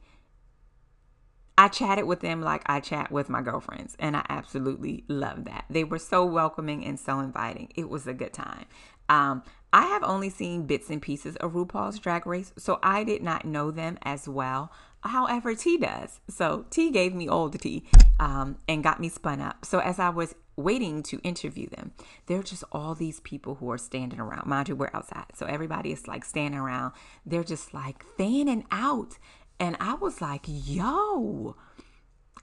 [1.58, 5.66] I chatted with them like I chat with my girlfriends, and I absolutely love that.
[5.70, 7.72] They were so welcoming and so inviting.
[7.76, 8.66] It was a good time.
[9.10, 13.24] Um, I have only seen bits and pieces of RuPaul's Drag Race, so I did
[13.24, 14.72] not know them as well
[15.04, 16.20] however T does.
[16.30, 17.84] So T gave me all the tea
[18.20, 19.66] um, and got me spun up.
[19.66, 21.92] So as I was waiting to interview them,
[22.28, 24.48] there are just all these people who are standing around.
[24.48, 25.26] Mind you, we're outside.
[25.34, 26.94] So everybody is like standing around.
[27.26, 29.18] They're just like fanning out.
[29.60, 31.56] And I was like, yo,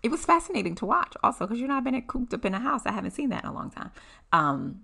[0.03, 2.59] it was fascinating to watch also because you know I've been cooped up in a
[2.59, 2.83] house.
[2.87, 3.91] I haven't seen that in a long time.
[4.33, 4.81] Um,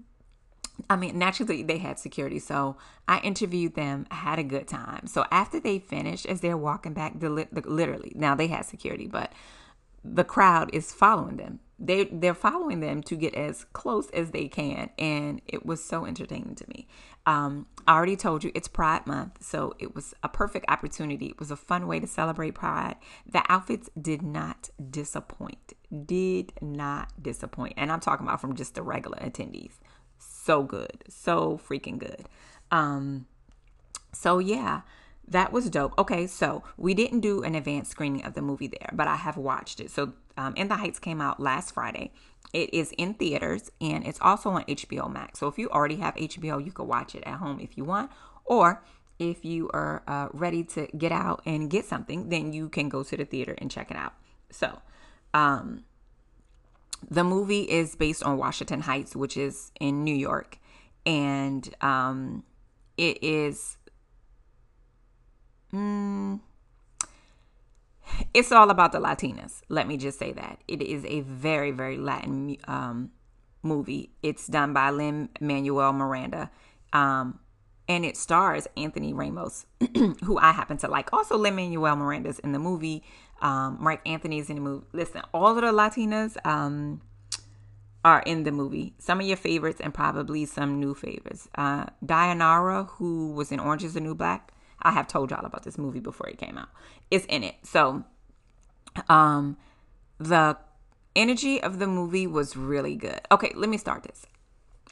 [0.88, 2.76] I mean, naturally they had security, so
[3.08, 4.06] I interviewed them.
[4.10, 5.06] had a good time.
[5.06, 9.32] So after they finished, as they're walking back, literally now they had security, but
[10.04, 11.60] the crowd is following them.
[11.78, 16.06] They they're following them to get as close as they can, and it was so
[16.06, 16.86] entertaining to me.
[17.26, 21.26] Um, I already told you it's Pride Month, so it was a perfect opportunity.
[21.26, 22.96] It was a fun way to celebrate Pride.
[23.26, 25.74] The outfits did not disappoint.
[26.06, 29.74] Did not disappoint, and I'm talking about from just the regular attendees.
[30.46, 32.28] So good, so freaking good.
[32.70, 33.26] Um,
[34.12, 34.82] so yeah
[35.28, 35.98] that was dope.
[35.98, 39.36] Okay, so we didn't do an advanced screening of the movie there, but I have
[39.36, 39.90] watched it.
[39.90, 42.12] So, um, In the Heights came out last Friday.
[42.52, 45.40] It is in theaters and it's also on HBO Max.
[45.40, 48.12] So, if you already have HBO, you could watch it at home if you want,
[48.44, 48.84] or
[49.18, 53.02] if you are uh, ready to get out and get something, then you can go
[53.02, 54.12] to the theater and check it out.
[54.50, 54.78] So,
[55.34, 55.82] um,
[57.10, 60.58] the movie is based on Washington Heights, which is in New York,
[61.04, 62.44] and um,
[62.96, 63.76] it is
[65.72, 66.40] Mm,
[68.32, 69.62] it's all about the Latinas.
[69.68, 70.60] Let me just say that.
[70.68, 73.10] It is a very, very Latin um,
[73.62, 74.10] movie.
[74.22, 76.50] It's done by Lin Manuel Miranda.
[76.92, 77.40] Um,
[77.88, 79.66] and it stars Anthony Ramos,
[80.24, 81.12] who I happen to like.
[81.12, 83.04] Also, Lin Manuel Miranda's in the movie.
[83.40, 84.86] Um, Marc Anthony's in the movie.
[84.92, 87.02] Listen, all of the Latinas um,
[88.04, 88.94] are in the movie.
[88.98, 91.48] Some of your favorites and probably some new favorites.
[91.54, 95.64] Uh, Dayanara, who was in Orange is the New Black, I have told y'all about
[95.64, 96.68] this movie before it came out.
[97.10, 97.56] It's in it.
[97.62, 98.04] So
[99.08, 99.56] um
[100.18, 100.56] the
[101.14, 103.20] energy of the movie was really good.
[103.30, 104.26] Okay, let me start this.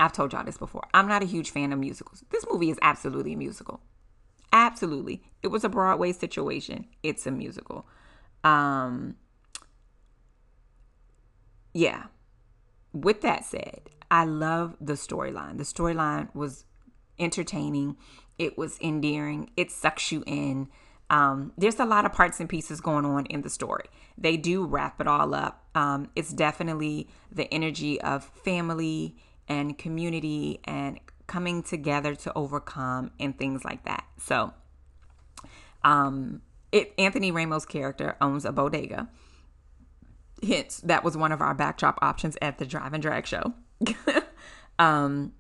[0.01, 0.87] I've told y'all this before.
[0.93, 2.25] I'm not a huge fan of musicals.
[2.31, 3.81] This movie is absolutely a musical.
[4.53, 5.23] Absolutely.
[5.43, 6.87] It was a Broadway situation.
[7.03, 7.87] It's a musical.
[8.45, 9.17] Um
[11.73, 12.05] yeah.
[12.93, 15.59] With that said, I love the storyline.
[15.59, 16.65] The storyline was
[17.19, 17.97] entertaining.
[18.39, 19.51] It was endearing.
[19.57, 20.69] It sucks you in.
[21.11, 23.87] Um, there's a lot of parts and pieces going on in the story.
[24.17, 25.65] They do wrap it all up.
[25.75, 29.17] Um, it's definitely the energy of family
[29.49, 34.05] and community and coming together to overcome and things like that.
[34.19, 34.55] So,
[35.83, 36.43] um,
[36.75, 39.09] it Anthony Ramos' character owns a bodega.
[40.43, 43.55] Hence, that was one of our backdrop options at the Drive and Drag show.
[44.81, 45.33] um,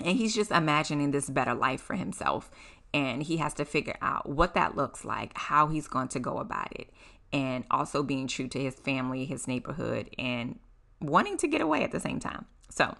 [0.00, 2.50] and he's just imagining this better life for himself.
[2.94, 6.38] And he has to figure out what that looks like, how he's going to go
[6.38, 6.90] about it,
[7.34, 10.58] and also being true to his family, his neighborhood, and
[11.02, 12.46] wanting to get away at the same time.
[12.70, 12.96] So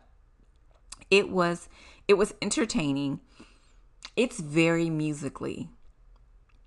[1.11, 1.71] it was
[2.07, 3.21] it was entertaining.
[4.15, 5.71] It's very musically.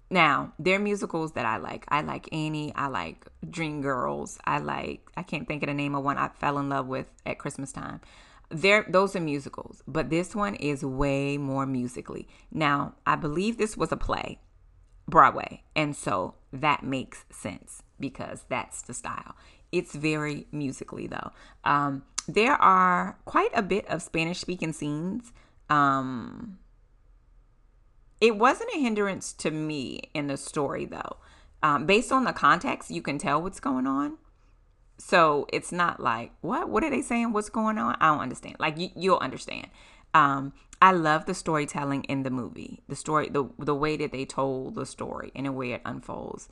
[0.10, 1.86] Now, there are musicals that I like.
[1.88, 2.74] I like Annie.
[2.76, 4.38] I like Dreamgirls.
[4.46, 7.08] I like, I can't think of the name of one I fell in love with
[7.26, 8.02] at Christmas time
[8.54, 13.76] there those are musicals but this one is way more musically now i believe this
[13.76, 14.40] was a play
[15.08, 19.36] broadway and so that makes sense because that's the style
[19.72, 21.32] it's very musically though
[21.64, 25.34] um, there are quite a bit of spanish speaking scenes
[25.70, 26.60] um,
[28.24, 31.18] it wasn't a hindrance to me in the story though
[31.62, 34.18] um, based on the context you can tell what's going on
[34.98, 36.70] so it's not like, what?
[36.70, 37.34] What are they saying?
[37.34, 37.98] What's going on?
[38.00, 38.58] I don't understand.
[38.60, 39.68] Like you, you'll understand.
[40.14, 42.82] Um, I love the storytelling in the movie.
[42.88, 46.48] The story, the the way that they told the story and the way it unfolds.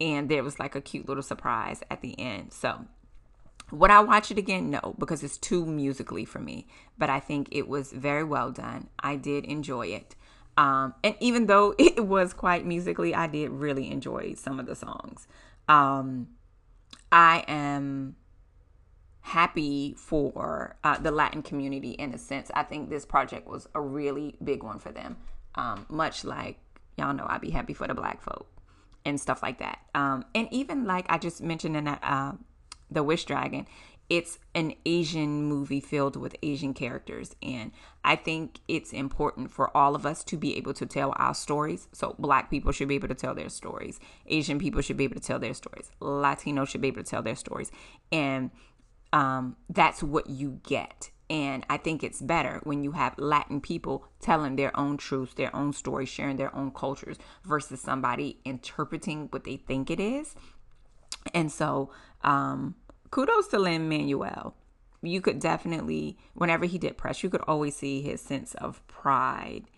[0.00, 2.52] And there was like a cute little surprise at the end.
[2.52, 2.84] So
[3.72, 4.70] would I watch it again?
[4.70, 6.66] No, because it's too musically for me.
[6.98, 8.88] But I think it was very well done.
[8.98, 10.14] I did enjoy it.
[10.56, 14.74] Um, and even though it was quite musically, I did really enjoy some of the
[14.74, 15.26] songs.
[15.68, 16.28] Um,
[17.10, 18.16] I am
[19.20, 22.50] happy for uh, the Latin community in a sense.
[22.54, 25.16] I think this project was a really big one for them.
[25.56, 26.58] Um, much like
[26.96, 28.46] y'all know, I'd be happy for the black folk
[29.04, 29.80] and stuff like that.
[29.94, 32.32] Um, and even like I just mentioned in that, uh,
[32.90, 33.66] the Wish Dragon,
[34.08, 37.34] it's an Asian movie filled with Asian characters.
[37.42, 37.72] And
[38.04, 41.88] I think it's important for all of us to be able to tell our stories.
[41.92, 45.16] So, Black people should be able to tell their stories, Asian people should be able
[45.16, 47.72] to tell their stories, Latino should be able to tell their stories.
[48.12, 48.50] And
[49.12, 54.04] um, that's what you get And I think it's better when you have Latin people
[54.20, 59.44] telling their own truths, their own stories, sharing their own cultures versus somebody interpreting what
[59.44, 60.34] they think it is.
[61.34, 61.90] And so,
[62.22, 62.76] um,
[63.16, 64.54] kudos to Lin Manuel.
[65.00, 69.70] You could definitely, whenever he did press, you could always see his sense of pride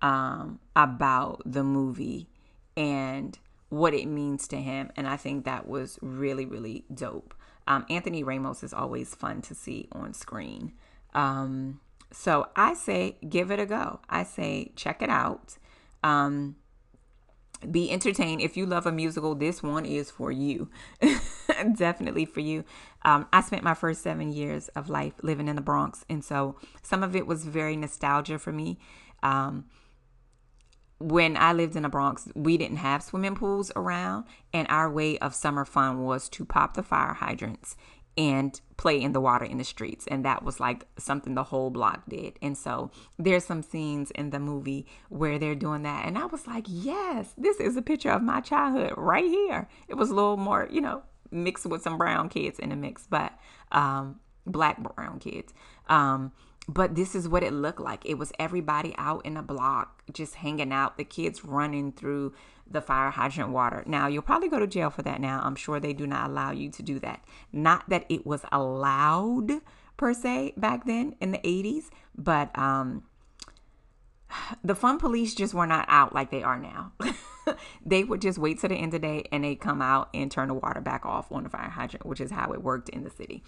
[0.00, 2.26] um, about the movie
[2.74, 3.38] and
[3.68, 4.90] what it means to him.
[4.96, 7.34] And I think that was really, really dope.
[7.68, 10.72] Um, Anthony Ramos is always fun to see on screen.
[11.12, 11.80] Um,
[12.14, 14.00] so I say give it a go.
[14.08, 15.58] I say check it out.
[16.02, 16.56] Um,
[17.70, 18.40] be entertained.
[18.40, 20.70] If you love a musical, this one is for you.
[21.76, 22.64] Definitely for you.
[23.02, 26.56] Um, I spent my first seven years of life living in the Bronx, and so
[26.82, 28.78] some of it was very nostalgia for me.
[29.22, 29.66] Um,
[30.98, 35.18] when I lived in the Bronx, we didn't have swimming pools around, and our way
[35.18, 37.76] of summer fun was to pop the fire hydrants
[38.18, 40.06] and play in the water in the streets.
[40.08, 42.38] And that was like something the whole block did.
[42.40, 46.06] And so there's some scenes in the movie where they're doing that.
[46.06, 49.68] And I was like, yes, this is a picture of my childhood right here.
[49.88, 53.06] It was a little more, you know, mixed with some brown kids in the mix,
[53.08, 53.32] but
[53.72, 55.52] um, black brown kids.
[55.88, 56.32] Um,
[56.68, 58.04] but this is what it looked like.
[58.04, 62.34] It was everybody out in a block just hanging out, the kids running through
[62.68, 63.84] the fire hydrant water.
[63.86, 65.40] Now, you'll probably go to jail for that now.
[65.44, 67.24] I'm sure they do not allow you to do that.
[67.52, 69.60] Not that it was allowed
[69.96, 73.04] per se back then in the 80s, but um
[74.64, 76.92] the fun police just were not out like they are now.
[77.86, 80.30] they would just wait to the end of the day and they come out and
[80.30, 83.04] turn the water back off on the fire hydrant, which is how it worked in
[83.04, 83.42] the city.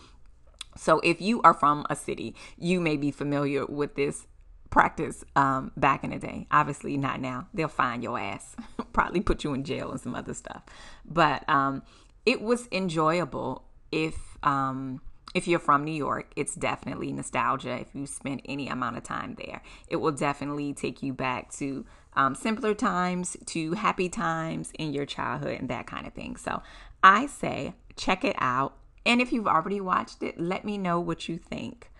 [0.76, 4.26] So if you are from a city, you may be familiar with this
[4.70, 6.47] practice um, back in the day.
[6.51, 7.49] Obviously, not now.
[7.53, 8.55] They'll find your ass,
[8.93, 10.62] probably put you in jail and some other stuff.
[11.05, 11.83] But um,
[12.24, 15.01] it was enjoyable if um,
[15.39, 16.30] if you're from New York.
[16.36, 17.78] It's definitely nostalgia.
[17.78, 21.86] If you spend any amount of time there, it will definitely take you back to
[22.14, 26.36] um, simpler times, to happy times in your childhood, and that kind of thing.
[26.36, 26.62] So
[27.03, 28.76] I say check it out.
[29.07, 31.91] And if you've already watched it, let me know what you think.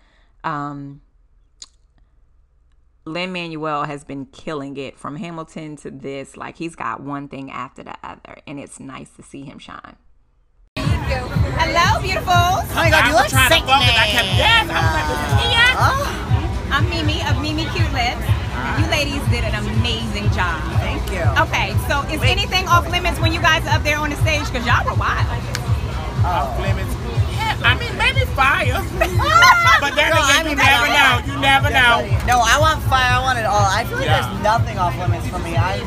[0.43, 1.01] Um,
[3.05, 6.35] Lin Manuel has been killing it from Hamilton to this.
[6.35, 9.95] Like he's got one thing after the other, and it's nice to see him shine.
[11.09, 12.69] Hello, beautifuls.
[12.69, 13.65] Oh my god, you look trying to sick.
[13.65, 13.97] focus.
[13.97, 14.65] I kept yes.
[14.69, 15.65] I was like, this is Mia.
[15.81, 16.05] Oh,
[16.69, 18.21] I'm Mimi of Mimi Cute Lips.
[18.77, 20.61] You ladies did an amazing job.
[20.85, 21.25] thank you.
[21.49, 24.45] Okay, so is anything off limits when you guys are up there on the stage?
[24.53, 25.25] Because y'all were wild.
[26.29, 26.93] Off limits.
[27.65, 28.77] I mean, maybe fire.
[29.81, 31.13] but then No, again, I mean, you never maybe- know.
[31.25, 31.97] You never know.
[32.29, 33.17] No, I want fire.
[33.17, 33.65] I want it all.
[33.65, 34.21] I feel like Yeah.
[34.29, 35.57] there's nothing off limits for me.
[35.57, 35.81] I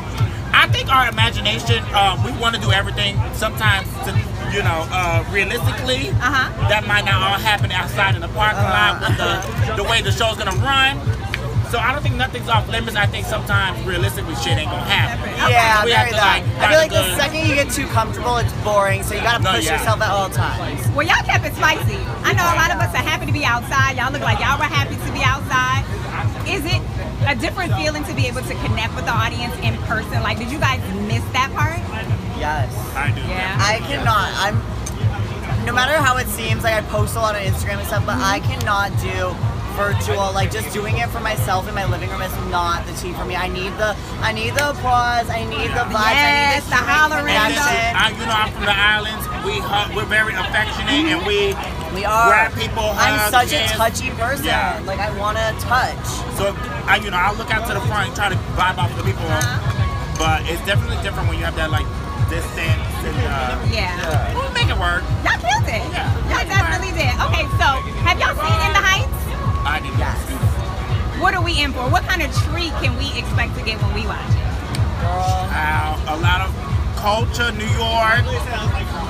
[0.53, 4.11] I think our imagination, um, we want to do everything sometimes to,
[4.53, 6.09] you know, uh, realistically.
[6.21, 6.69] Uh-huh.
[6.69, 10.11] That might not all happen outside in the parking lot with the, the way the
[10.11, 11.01] show's going to run.
[11.73, 12.95] So I don't think nothing's off limits.
[12.95, 15.25] I think sometimes realistically shit ain't going to happen.
[15.49, 17.87] yeah, we very have to, like, I feel like the good- second you get too
[17.89, 19.01] comfortable, it's boring.
[19.01, 19.81] So you gotta No, push yeah.
[19.81, 20.85] yourself at all times.
[20.93, 21.97] Well, y'all kept it spicy.
[22.21, 23.97] I know a lot of us are happy to be outside.
[23.97, 25.81] Y'all look like y'all were happy to be outside.
[26.45, 26.81] Is it
[27.27, 30.21] a different feeling to be able to connect with the audience in person?
[30.23, 31.79] Like, did you guys miss that part?
[32.37, 32.73] Yes.
[32.95, 33.21] I do.
[33.21, 33.57] Yeah.
[33.59, 34.29] I cannot.
[34.35, 35.65] I'm.
[35.65, 38.17] No matter how it seems, like I post a lot on Instagram and stuff, but
[38.19, 39.31] I cannot do
[39.73, 40.19] virtual.
[40.19, 43.13] Uh, like just doing it for myself in my living room is not the tea
[43.13, 43.35] for me.
[43.35, 43.95] I need the.
[44.21, 45.29] I need the applause.
[45.29, 45.97] I need the vibes.
[45.97, 47.95] I need Yes, the, the human hollering, And uh, this is, connection.
[47.97, 49.23] I, you know, I'm from the islands.
[49.43, 51.51] We hug, we're very affectionate, and we
[51.91, 52.31] We are.
[52.31, 52.95] grab people.
[52.95, 54.45] I'm hug, such a touchy person.
[54.47, 54.79] Yeah.
[54.87, 55.99] Like I want to touch.
[56.39, 56.55] So,
[56.87, 59.03] I, you know, I'll look out to the front and try to vibe off with
[59.03, 59.27] the people.
[59.27, 60.15] Uh-huh.
[60.15, 61.83] But it's definitely different when you have that like
[62.31, 64.31] distance and uh, Yeah.
[64.31, 65.03] we'll make it work.
[65.27, 65.83] Y'all killed it.
[65.91, 66.07] Yeah.
[66.31, 67.11] Y'all definitely did.
[67.27, 67.67] Okay, so
[68.07, 69.11] have y'all seen In the Heights?
[69.65, 70.19] I did Yes.
[71.21, 71.87] What are we in for?
[71.89, 74.43] What kind of treat can we expect to get when we watch it?
[74.99, 75.47] Girl.
[75.51, 76.51] Uh, a lot of
[76.99, 78.23] culture, New York,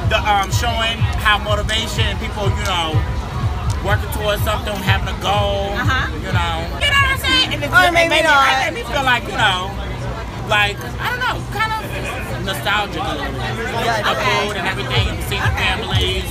[0.10, 2.94] the um, showing how motivation, people, you know,
[3.86, 6.10] working towards something, having a goal, Uh-huh.
[6.22, 6.56] you know.
[6.82, 7.50] You know what I'm saying?
[7.54, 8.22] And it's, Or it made me-.
[8.22, 9.74] It made me feel like, you know,
[10.50, 11.82] like, I don't know, kind of
[12.46, 13.42] nostalgic a little bit.
[13.86, 14.48] Yeah, The Okay.
[14.48, 16.30] food and everything, seeing the families.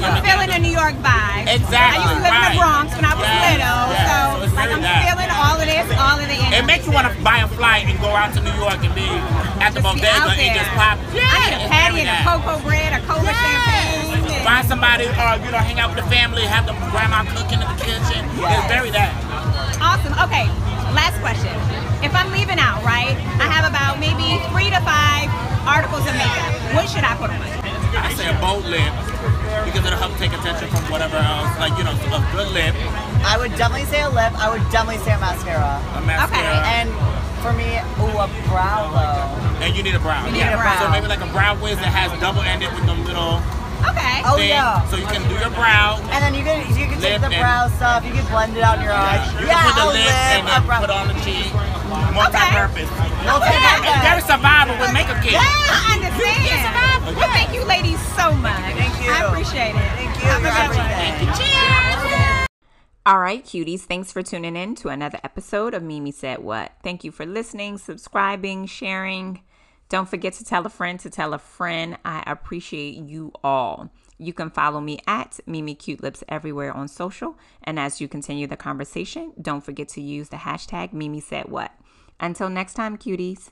[0.00, 0.66] Coming Feeling the together.
[0.66, 1.44] New York vibe.
[1.46, 4.08] Exactly, I used to live in the Bronx when I was Yeah, little, yeah.
[4.08, 4.18] so,
[4.48, 5.00] So like I'm that.
[5.06, 6.56] feeling all of this, all of the energy.
[6.58, 8.92] It makes you want to buy a flight and go out to New York and
[8.94, 9.06] be
[9.62, 10.96] at the Just bodega and just pop.
[10.98, 13.38] I Yeah, need a patty and a cocoa bread, a cola Yes.
[13.38, 14.24] champagne.
[14.34, 17.60] and- Find somebody, or you know, hang out with the family, have the grandma cooking
[17.60, 18.20] in the kitchen.
[18.28, 19.12] It's very that.
[19.80, 20.12] Awesome.
[20.28, 20.44] Okay,
[20.92, 21.52] last question.
[22.04, 25.32] If I'm leaving out, right, I have about maybe three to five
[25.64, 26.52] articles of makeup.
[26.76, 27.40] What should I put on?
[27.96, 28.92] I say a bold lip
[29.64, 31.50] because it'll help take attention from whatever else.
[31.58, 32.74] Like you know, a good lip,
[33.24, 34.32] I would definitely say a lip.
[34.38, 35.80] I would definitely say a mascara.
[35.96, 36.28] A mascara.
[36.28, 36.56] Okay.
[36.76, 36.88] And
[37.40, 39.64] for me, ooh, a brow though.
[39.64, 40.26] And you need a brow.
[40.26, 40.78] You need a brow.
[40.80, 43.40] So maybe like a brow wiz that has double ended with them little
[43.84, 44.24] Okay.
[44.24, 44.48] Oh thing.
[44.48, 44.80] yeah.
[44.88, 46.00] So you can do your brow.
[46.08, 48.04] And then you can you can take the brow stuff.
[48.04, 49.28] You can blend it out in your eyes.
[49.36, 51.52] You yeah, can put the a lip and then put on the cheek.
[52.14, 52.90] Multi-purpose.
[53.22, 53.94] Multi-purpose.
[53.94, 55.38] And Very survival with makeup kit.
[55.38, 57.16] I understand.
[57.16, 58.74] Well, thank you, ladies, so much.
[58.74, 59.10] Thank you.
[59.12, 59.90] I appreciate it.
[59.94, 60.28] Thank you.
[60.28, 62.48] Have a You're good Cheers.
[63.06, 66.72] All right, cuties, thanks for tuning in to another episode of Mimi Said What.
[66.82, 69.42] Thank you for listening, subscribing, sharing.
[69.90, 71.98] Don't forget to tell a friend to tell a friend.
[72.04, 73.90] I appreciate you all.
[74.16, 77.36] You can follow me at Mimi Cute Lips everywhere on social.
[77.62, 81.72] And as you continue the conversation, don't forget to use the hashtag Mimi Said What.
[82.20, 83.50] Until next time, cuties.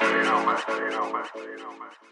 [0.00, 0.58] You know, man.
[0.68, 1.24] You know, man.
[1.36, 2.07] You know, man.